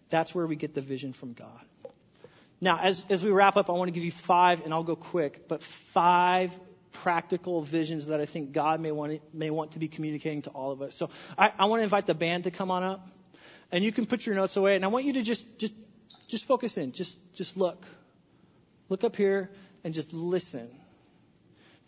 That's 0.10 0.34
where 0.34 0.48
we 0.48 0.56
get 0.56 0.74
the 0.74 0.82
vision 0.82 1.12
from 1.12 1.34
God. 1.34 1.60
Now, 2.62 2.80
as, 2.80 3.04
as 3.10 3.22
we 3.22 3.30
wrap 3.30 3.58
up, 3.58 3.70
I 3.70 3.74
want 3.74 3.90
to 3.90 3.92
give 3.92 4.06
you 4.06 4.12
five, 4.12 4.64
and 4.64 4.74
I'll 4.74 4.86
go 4.86 4.96
quick, 4.96 5.50
but 5.50 5.62
five 5.62 6.58
practical 6.94 7.62
visions 7.62 8.08
that 8.08 8.22
I 8.22 8.28
think 8.28 8.54
God 8.54 8.80
may 8.80 8.94
want, 8.94 9.22
may 9.34 9.50
want 9.50 9.74
to 9.74 9.80
be 9.80 9.90
communicating 9.90 10.44
to 10.44 10.52
all 10.52 10.72
of 10.72 10.82
us. 10.82 10.96
So 10.96 11.10
I, 11.38 11.52
I 11.60 11.66
want 11.66 11.82
to 11.82 11.84
invite 11.84 12.08
the 12.08 12.16
band 12.16 12.46
to 12.46 12.52
come 12.52 12.72
on 12.72 12.84
up, 12.84 13.06
and 13.74 13.84
you 13.84 13.92
can 13.92 14.06
put 14.06 14.26
your 14.26 14.36
notes 14.36 14.56
away, 14.56 14.78
and 14.78 14.86
I 14.86 14.88
want 14.88 15.04
you 15.04 15.12
to 15.14 15.22
just, 15.22 15.60
just, 15.60 15.74
just 16.30 16.46
focus 16.46 16.78
in. 16.78 16.94
Just, 16.94 17.20
just 17.34 17.58
look. 17.58 17.86
Look 18.88 19.04
up 19.04 19.18
here 19.18 19.52
and 19.84 19.94
just 19.94 20.14
listen. 20.14 20.79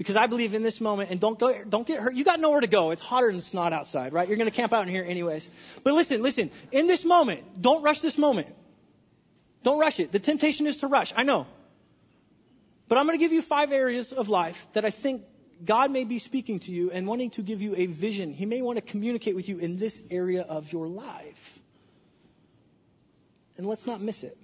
Because 0.02 0.16
I 0.16 0.26
believe 0.26 0.56
in 0.56 0.64
this 0.64 0.82
moment, 0.82 1.12
and 1.12 1.20
don't 1.20 1.38
go, 1.38 1.64
don't 1.64 1.86
get 1.86 2.02
hurt. 2.02 2.16
You 2.16 2.24
got 2.24 2.40
nowhere 2.40 2.62
to 2.62 2.66
go. 2.66 2.90
It's 2.90 3.04
hotter 3.04 3.32
than 3.32 3.40
snot 3.40 3.72
outside, 3.72 4.14
right? 4.14 4.28
You're 4.28 4.38
going 4.38 4.50
to 4.50 4.56
camp 4.56 4.74
out 4.74 4.82
in 4.82 4.90
here 4.90 5.06
anyways. 5.08 5.48
But 5.84 5.94
listen, 5.94 6.24
listen. 6.24 6.50
In 6.72 6.88
this 6.88 7.06
moment, 7.06 7.62
don't 7.62 7.84
rush 7.84 8.00
this 8.00 8.18
moment. 8.18 8.48
Don't 9.62 9.78
rush 9.78 10.00
it. 10.00 10.12
The 10.12 10.18
temptation 10.18 10.66
is 10.66 10.78
to 10.78 10.88
rush. 10.88 11.14
I 11.16 11.22
know. 11.22 11.46
But 12.88 12.98
I'm 12.98 13.06
going 13.06 13.16
to 13.16 13.24
give 13.24 13.32
you 13.32 13.44
five 13.44 13.72
areas 13.72 14.12
of 14.12 14.28
life 14.28 14.66
that 14.74 14.86
I 14.86 14.90
think 14.90 15.22
God 15.64 15.92
may 15.92 16.04
be 16.04 16.18
speaking 16.18 16.58
to 16.62 16.72
you 16.72 16.90
and 16.90 17.06
wanting 17.06 17.30
to 17.38 17.44
give 17.44 17.62
you 17.62 17.76
a 17.76 17.86
vision. 17.86 18.34
He 18.34 18.48
may 18.48 18.64
want 18.64 18.78
to 18.78 18.82
communicate 18.82 19.36
with 19.36 19.50
you 19.50 19.60
in 19.60 19.78
this 19.78 20.02
area 20.10 20.42
of 20.42 20.74
your 20.74 20.88
life. 20.88 21.60
And 23.56 23.68
let's 23.68 23.86
not 23.86 24.02
miss 24.02 24.24
it. 24.24 24.36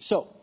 So, 0.00 0.36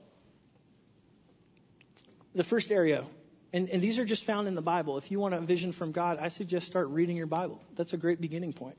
the 2.36 2.44
first 2.44 2.72
area, 2.72 3.06
and, 3.54 3.70
and 3.70 3.82
these 3.82 4.00
are 4.00 4.06
just 4.06 4.24
found 4.24 4.48
in 4.48 4.56
the 4.56 4.62
Bible. 4.62 4.98
If 4.98 5.12
you 5.12 5.20
want 5.20 5.34
a 5.34 5.42
vision 5.42 5.72
from 5.72 5.92
God, 5.92 6.20
I 6.20 6.30
suggest 6.30 6.68
start 6.68 6.90
reading 6.90 7.18
your 7.18 7.28
Bible. 7.28 7.62
That's 7.76 7.94
a 7.94 7.98
great 7.98 8.22
beginning 8.22 8.54
point. 8.54 8.78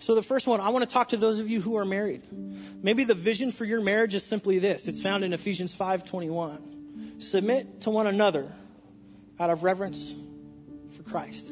So 0.00 0.14
the 0.14 0.22
first 0.22 0.46
one, 0.46 0.60
I 0.60 0.68
want 0.70 0.88
to 0.88 0.92
talk 0.92 1.08
to 1.08 1.16
those 1.16 1.40
of 1.40 1.48
you 1.48 1.60
who 1.60 1.76
are 1.76 1.84
married. 1.84 2.22
Maybe 2.82 3.04
the 3.04 3.14
vision 3.14 3.52
for 3.52 3.64
your 3.64 3.80
marriage 3.80 4.14
is 4.14 4.24
simply 4.24 4.58
this. 4.58 4.86
It's 4.86 5.00
found 5.00 5.24
in 5.24 5.32
Ephesians 5.32 5.74
5:21. 5.74 7.22
Submit 7.22 7.82
to 7.82 7.90
one 7.90 8.06
another 8.06 8.52
out 9.40 9.50
of 9.50 9.62
reverence 9.62 10.14
for 10.96 11.02
Christ. 11.04 11.50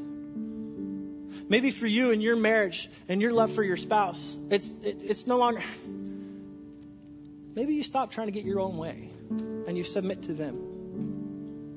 Maybe 1.48 1.70
for 1.70 1.86
you 1.86 2.10
and 2.10 2.22
your 2.22 2.36
marriage 2.36 2.90
and 3.08 3.22
your 3.22 3.32
love 3.32 3.52
for 3.52 3.62
your 3.62 3.76
spouse, 3.76 4.36
it's 4.50 4.68
it, 4.82 4.98
it's 5.02 5.26
no 5.26 5.38
longer 5.38 5.62
Maybe 7.54 7.74
you 7.74 7.82
stop 7.82 8.10
trying 8.10 8.28
to 8.28 8.32
get 8.32 8.44
your 8.44 8.60
own 8.60 8.78
way 8.78 9.10
and 9.66 9.76
you 9.76 9.84
submit 9.84 10.22
to 10.24 10.32
them. 10.32 10.71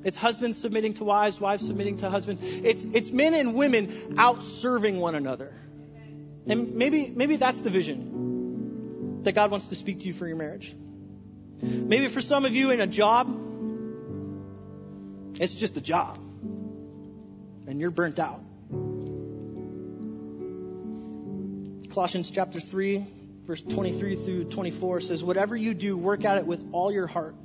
It's 0.06 0.15
husbands 0.15 0.60
submitting 0.60 0.94
to 0.96 1.04
wives, 1.04 1.41
wives 1.41 1.65
submitting 1.65 1.98
to 1.98 2.10
husbands. 2.12 2.39
It's, 2.44 2.84
it's 2.84 3.12
men 3.12 3.34
and 3.34 3.56
women 3.56 4.15
out 4.20 4.44
serving 4.44 5.00
one 5.00 5.15
another. 5.15 5.52
And 6.48 6.76
maybe, 6.76 7.12
maybe 7.13 7.38
that's 7.38 7.60
the 7.62 7.72
vision 7.72 9.24
that 9.24 9.32
God 9.34 9.50
wants 9.50 9.70
to 9.70 9.76
speak 9.76 10.02
to 10.02 10.06
you 10.06 10.13
for 10.13 10.28
your 10.28 10.38
marriage. 10.38 10.76
Maybe 11.60 12.08
for 12.08 12.22
some 12.22 12.46
of 12.46 12.54
you 12.54 12.70
in 12.70 12.82
a 12.82 12.86
job, 12.86 13.28
it's 15.39 15.56
just 15.56 15.76
a 15.76 15.82
job. 15.82 16.20
And 17.68 17.80
you're 17.80 17.89
burnt 17.89 18.20
out. 18.20 18.44
Colossians 21.96 22.30
chapter 22.30 22.60
3, 22.60 23.08
verse 23.46 23.62
23 23.63 24.15
through 24.18 24.44
24 24.44 25.02
says, 25.02 25.24
Whatever 25.24 25.56
you 25.56 25.74
do, 25.74 25.98
work 25.98 26.26
at 26.26 26.38
it 26.38 26.46
with 26.46 26.63
all 26.74 26.91
your 26.91 27.08
heart 27.08 27.36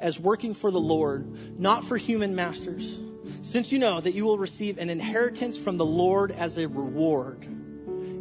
as 0.00 0.18
working 0.18 0.54
for 0.54 0.70
the 0.70 0.80
Lord, 0.80 1.58
not 1.58 1.84
for 1.84 1.96
human 1.96 2.34
masters, 2.34 2.98
since 3.42 3.72
you 3.72 3.78
know 3.78 4.00
that 4.00 4.14
you 4.14 4.24
will 4.24 4.38
receive 4.38 4.78
an 4.78 4.90
inheritance 4.90 5.56
from 5.58 5.76
the 5.76 5.86
Lord 5.86 6.30
as 6.32 6.58
a 6.58 6.68
reward. 6.68 7.46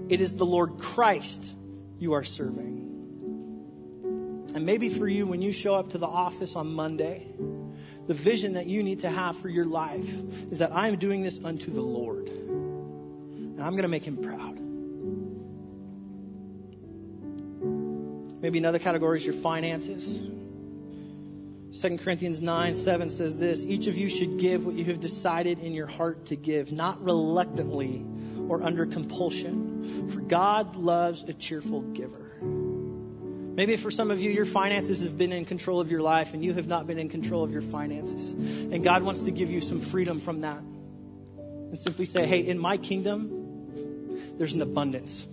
It 0.09 0.21
is 0.21 0.35
the 0.35 0.45
Lord 0.45 0.77
Christ 0.77 1.55
you 1.99 2.13
are 2.13 2.23
serving. 2.23 2.83
And 4.55 4.65
maybe 4.65 4.89
for 4.89 5.07
you, 5.07 5.25
when 5.25 5.41
you 5.41 5.51
show 5.51 5.75
up 5.75 5.89
to 5.89 5.97
the 5.97 6.07
office 6.07 6.55
on 6.55 6.73
Monday, 6.73 7.27
the 8.07 8.13
vision 8.13 8.53
that 8.53 8.67
you 8.67 8.83
need 8.83 9.01
to 9.01 9.09
have 9.09 9.35
for 9.37 9.49
your 9.49 9.65
life 9.65 10.09
is 10.51 10.59
that 10.59 10.71
I'm 10.71 10.97
doing 10.97 11.23
this 11.23 11.39
unto 11.43 11.71
the 11.71 11.81
Lord. 11.81 12.29
And 12.29 13.61
I'm 13.61 13.71
going 13.71 13.81
to 13.81 13.89
make 13.89 14.05
him 14.05 14.17
proud. 14.17 14.59
Maybe 18.41 18.59
another 18.59 18.79
category 18.79 19.17
is 19.17 19.25
your 19.25 19.33
finances. 19.33 20.19
2 21.81 21.97
Corinthians 21.97 22.41
9 22.41 22.73
7 22.73 23.09
says 23.09 23.35
this 23.35 23.65
Each 23.65 23.87
of 23.87 23.97
you 23.97 24.07
should 24.09 24.37
give 24.37 24.65
what 24.65 24.75
you 24.75 24.85
have 24.85 25.01
decided 25.01 25.59
in 25.59 25.73
your 25.73 25.87
heart 25.87 26.27
to 26.27 26.35
give, 26.35 26.71
not 26.71 27.03
reluctantly 27.03 28.05
or 28.47 28.63
under 28.63 28.85
compulsion, 28.85 30.07
for 30.07 30.21
God 30.21 30.75
loves 30.75 31.23
a 31.23 31.33
cheerful 31.33 31.81
giver. 31.81 32.37
Maybe 32.41 33.77
for 33.77 33.89
some 33.89 34.11
of 34.11 34.21
you, 34.21 34.31
your 34.31 34.45
finances 34.45 35.01
have 35.01 35.17
been 35.17 35.31
in 35.31 35.45
control 35.45 35.79
of 35.79 35.89
your 35.89 36.01
life 36.01 36.33
and 36.33 36.43
you 36.43 36.53
have 36.53 36.67
not 36.67 36.87
been 36.87 36.99
in 36.99 37.09
control 37.09 37.43
of 37.43 37.51
your 37.51 37.61
finances. 37.61 38.31
And 38.31 38.83
God 38.83 39.03
wants 39.03 39.21
to 39.23 39.31
give 39.31 39.49
you 39.49 39.61
some 39.61 39.79
freedom 39.79 40.19
from 40.19 40.41
that. 40.41 40.59
And 40.59 41.79
simply 41.79 42.05
say, 42.05 42.25
hey, 42.25 42.39
in 42.39 42.59
my 42.59 42.77
kingdom, 42.77 44.37
there's 44.37 44.53
an 44.53 44.61
abundance. 44.61 45.25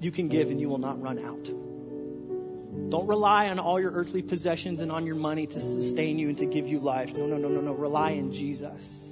You 0.00 0.10
can 0.10 0.28
give 0.28 0.50
and 0.50 0.58
you 0.58 0.68
will 0.68 0.78
not 0.78 1.02
run 1.02 1.18
out. 1.18 1.67
Don't 2.88 3.06
rely 3.06 3.48
on 3.48 3.58
all 3.58 3.78
your 3.80 3.92
earthly 3.92 4.22
possessions 4.22 4.80
and 4.80 4.90
on 4.90 5.06
your 5.06 5.16
money 5.16 5.46
to 5.46 5.60
sustain 5.60 6.18
you 6.18 6.28
and 6.28 6.38
to 6.38 6.46
give 6.46 6.68
you 6.68 6.80
life. 6.80 7.14
No, 7.14 7.26
no, 7.26 7.36
no, 7.36 7.48
no, 7.48 7.60
no. 7.60 7.72
Rely 7.72 8.10
in 8.10 8.32
Jesus. 8.32 9.08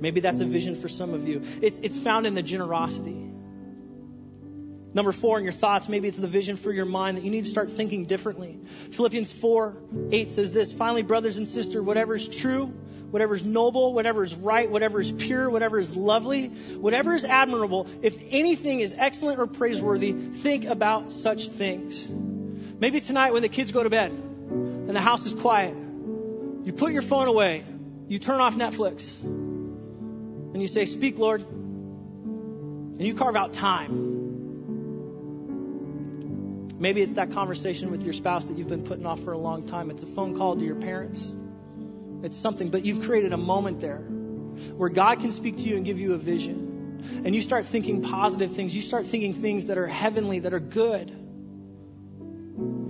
Maybe 0.00 0.20
that's 0.20 0.40
a 0.40 0.44
vision 0.44 0.74
for 0.74 0.88
some 0.88 1.12
of 1.12 1.26
you. 1.28 1.42
It's, 1.60 1.78
it's 1.80 1.98
found 1.98 2.26
in 2.26 2.34
the 2.34 2.42
generosity. 2.42 3.30
Number 4.92 5.12
four, 5.12 5.38
in 5.38 5.44
your 5.44 5.52
thoughts, 5.52 5.88
maybe 5.88 6.08
it's 6.08 6.18
the 6.18 6.26
vision 6.26 6.56
for 6.56 6.72
your 6.72 6.86
mind 6.86 7.16
that 7.16 7.24
you 7.24 7.30
need 7.30 7.44
to 7.44 7.50
start 7.50 7.70
thinking 7.70 8.06
differently. 8.06 8.58
Philippians 8.90 9.30
4 9.30 9.76
8 10.10 10.30
says 10.30 10.52
this 10.52 10.72
Finally, 10.72 11.02
brothers 11.02 11.36
and 11.36 11.46
sisters, 11.46 11.80
whatever 11.80 12.16
is 12.16 12.28
true, 12.28 12.66
whatever 13.10 13.34
is 13.34 13.44
noble, 13.44 13.94
whatever 13.94 14.24
is 14.24 14.34
right, 14.34 14.68
whatever 14.68 15.00
is 15.00 15.12
pure, 15.12 15.48
whatever 15.48 15.78
is 15.78 15.96
lovely, 15.96 16.48
whatever 16.48 17.14
is 17.14 17.24
admirable, 17.24 17.86
if 18.02 18.20
anything 18.30 18.80
is 18.80 18.94
excellent 18.98 19.38
or 19.38 19.46
praiseworthy, 19.46 20.12
think 20.12 20.64
about 20.64 21.12
such 21.12 21.48
things. 21.48 22.08
Maybe 22.80 23.00
tonight 23.02 23.34
when 23.34 23.42
the 23.42 23.50
kids 23.50 23.72
go 23.72 23.82
to 23.82 23.90
bed 23.90 24.10
and 24.10 24.96
the 24.96 25.02
house 25.02 25.26
is 25.26 25.34
quiet, 25.34 25.76
you 25.76 26.72
put 26.72 26.92
your 26.92 27.02
phone 27.02 27.28
away, 27.28 27.62
you 28.08 28.18
turn 28.18 28.40
off 28.40 28.54
Netflix, 28.56 29.22
and 29.22 30.62
you 30.62 30.66
say, 30.66 30.86
Speak, 30.86 31.18
Lord. 31.18 31.42
And 31.42 33.06
you 33.06 33.14
carve 33.14 33.36
out 33.36 33.52
time. 33.52 34.08
Maybe 36.78 37.02
it's 37.02 37.14
that 37.14 37.32
conversation 37.32 37.90
with 37.90 38.02
your 38.02 38.14
spouse 38.14 38.46
that 38.46 38.56
you've 38.56 38.68
been 38.68 38.82
putting 38.82 39.04
off 39.04 39.20
for 39.20 39.32
a 39.32 39.38
long 39.38 39.62
time. 39.64 39.90
It's 39.90 40.02
a 40.02 40.06
phone 40.06 40.36
call 40.36 40.56
to 40.56 40.64
your 40.64 40.76
parents. 40.76 41.34
It's 42.22 42.36
something, 42.36 42.70
but 42.70 42.86
you've 42.86 43.02
created 43.02 43.34
a 43.34 43.38
moment 43.38 43.80
there 43.80 44.00
where 44.76 44.88
God 44.88 45.20
can 45.20 45.32
speak 45.32 45.58
to 45.58 45.62
you 45.64 45.76
and 45.76 45.84
give 45.84 45.98
you 45.98 46.14
a 46.14 46.18
vision. 46.18 47.00
And 47.24 47.34
you 47.34 47.42
start 47.42 47.66
thinking 47.66 48.02
positive 48.02 48.52
things. 48.52 48.74
You 48.74 48.82
start 48.82 49.06
thinking 49.06 49.34
things 49.34 49.66
that 49.66 49.76
are 49.76 49.86
heavenly, 49.86 50.40
that 50.40 50.54
are 50.54 50.60
good 50.60 51.19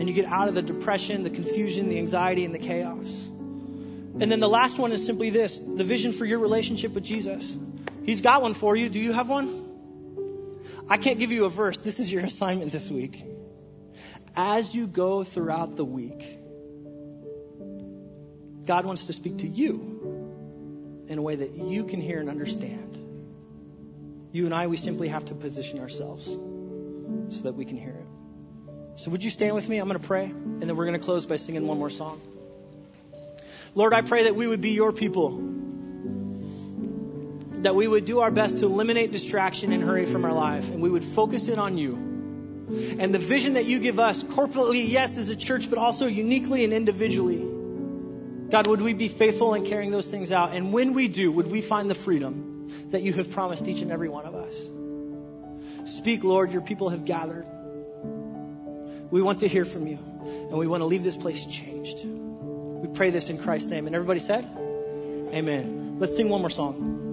and 0.01 0.09
you 0.09 0.15
get 0.15 0.27
out 0.27 0.49
of 0.49 0.55
the 0.55 0.63
depression, 0.63 1.23
the 1.23 1.31
confusion, 1.31 1.89
the 1.89 1.99
anxiety, 1.99 2.45
and 2.45 2.55
the 2.55 2.59
chaos. 2.59 3.27
And 3.27 4.31
then 4.31 4.41
the 4.41 4.49
last 4.49 4.79
one 4.79 4.93
is 4.93 5.05
simply 5.07 5.31
this 5.31 5.59
the 5.59 5.85
vision 5.85 6.13
for 6.13 6.25
your 6.25 6.39
relationship 6.39 6.93
with 6.93 7.05
Jesus. 7.05 7.57
He's 8.05 8.21
got 8.21 8.43
one 8.43 8.55
for 8.55 8.77
you. 8.77 8.89
Do 8.89 8.99
you 8.99 9.13
have 9.13 9.29
one? 9.29 9.67
I 10.89 10.97
can't 10.97 11.19
give 11.19 11.33
you 11.33 11.45
a 11.45 11.51
verse. 11.51 11.79
This 11.79 12.01
is 12.01 12.13
your 12.13 12.25
assignment 12.33 12.73
this 12.73 12.91
week. 12.91 13.25
As 14.37 14.75
you 14.75 14.87
go 14.87 15.25
throughout 15.25 15.77
the 15.77 15.85
week, 15.85 16.39
God 18.67 18.85
wants 18.85 19.07
to 19.07 19.13
speak 19.13 19.39
to 19.39 19.49
you 19.49 21.05
in 21.09 21.19
a 21.19 21.23
way 21.23 21.37
that 21.37 21.57
you 21.57 21.85
can 21.85 22.01
hear 22.01 22.21
and 22.21 22.29
understand. 22.29 22.97
You 24.33 24.45
and 24.45 24.55
I, 24.55 24.69
we 24.69 24.77
simply 24.77 25.09
have 25.09 25.25
to 25.27 25.35
position 25.35 25.81
ourselves 25.81 26.27
so 26.27 27.43
that 27.43 27.55
we 27.55 27.65
can 27.65 27.77
hear 27.77 27.95
it. 27.95 28.20
So 28.97 29.11
would 29.11 29.25
you 29.25 29.31
stand 29.31 29.55
with 29.55 29.69
me? 29.69 29.79
I'm 29.79 29.89
going 29.89 29.99
to 29.99 30.07
pray, 30.07 30.25
and 30.25 30.63
then 30.63 30.77
we're 30.77 30.87
going 30.87 30.99
to 30.99 31.05
close 31.05 31.27
by 31.27 31.37
singing 31.37 31.67
one 31.67 31.79
more 31.79 31.91
song. 31.91 32.21
Lord, 33.75 33.95
I 33.95 34.03
pray 34.03 34.25
that 34.25 34.35
we 34.35 34.47
would 34.47 34.61
be 34.61 34.73
your 34.73 34.93
people. 34.93 35.31
That 37.63 37.75
we 37.75 37.87
would 37.87 38.05
do 38.05 38.21
our 38.21 38.31
best 38.31 38.59
to 38.59 38.67
eliminate 38.67 39.13
distraction 39.13 39.73
and 39.73 39.83
hurry 39.83 40.07
from 40.07 40.25
our 40.25 40.33
life, 40.33 40.71
and 40.71 40.83
we 40.83 40.91
would 40.91 41.05
focus 41.05 41.49
it 41.49 41.59
on 41.59 41.79
you. 41.79 41.95
And 42.99 43.15
the 43.15 43.19
vision 43.19 43.55
that 43.55 43.65
you 43.65 43.81
give 43.81 43.99
us, 43.99 44.23
corporately, 44.23 44.89
yes, 44.89 45.17
as 45.17 45.29
a 45.29 45.37
church, 45.37 45.69
but 45.69 45.79
also 45.79 46.07
uniquely 46.07 46.65
and 46.65 46.73
individually. 46.73 47.47
God, 48.51 48.67
would 48.67 48.81
we 48.81 48.95
be 48.95 49.09
faithful 49.09 49.55
in 49.55 49.65
carrying 49.65 49.91
those 49.91 50.07
things 50.07 50.33
out? 50.33 50.55
And 50.55 50.73
when 50.73 50.95
we 50.95 51.09
do, 51.09 51.31
would 51.33 51.47
we 51.47 51.61
find 51.61 51.89
the 51.89 51.95
freedom 51.95 52.69
that 52.91 53.03
you 53.03 53.13
have 53.13 53.31
promised 53.31 53.69
each 53.69 53.81
and 53.81 53.93
every 53.93 54.09
one 54.09 54.25
of 54.25 54.35
us? 54.35 54.71
Speak, 55.99 56.25
Lord, 56.25 56.53
your 56.53 56.63
people 56.63 56.91
have 56.91 57.05
gathered. 57.05 57.47
We 59.11 59.23
want 59.23 59.41
to 59.41 59.49
hear 59.49 59.65
from 59.65 59.87
you, 59.87 59.99
and 59.99 60.53
we 60.53 60.67
want 60.67 60.83
to 60.83 60.87
leave 60.87 61.03
this 61.03 61.17
place 61.17 61.45
changed. 61.45 62.05
We 62.05 62.89
pray 62.89 63.11
this 63.11 63.29
in 63.31 63.39
Christ's 63.39 63.69
name. 63.69 63.87
And 63.87 63.95
everybody 63.95 64.21
said, 64.21 64.45
Amen. 65.35 65.97
Let's 65.99 66.17
sing 66.17 66.29
one 66.29 66.41
more 66.41 66.51
song. 66.51 67.10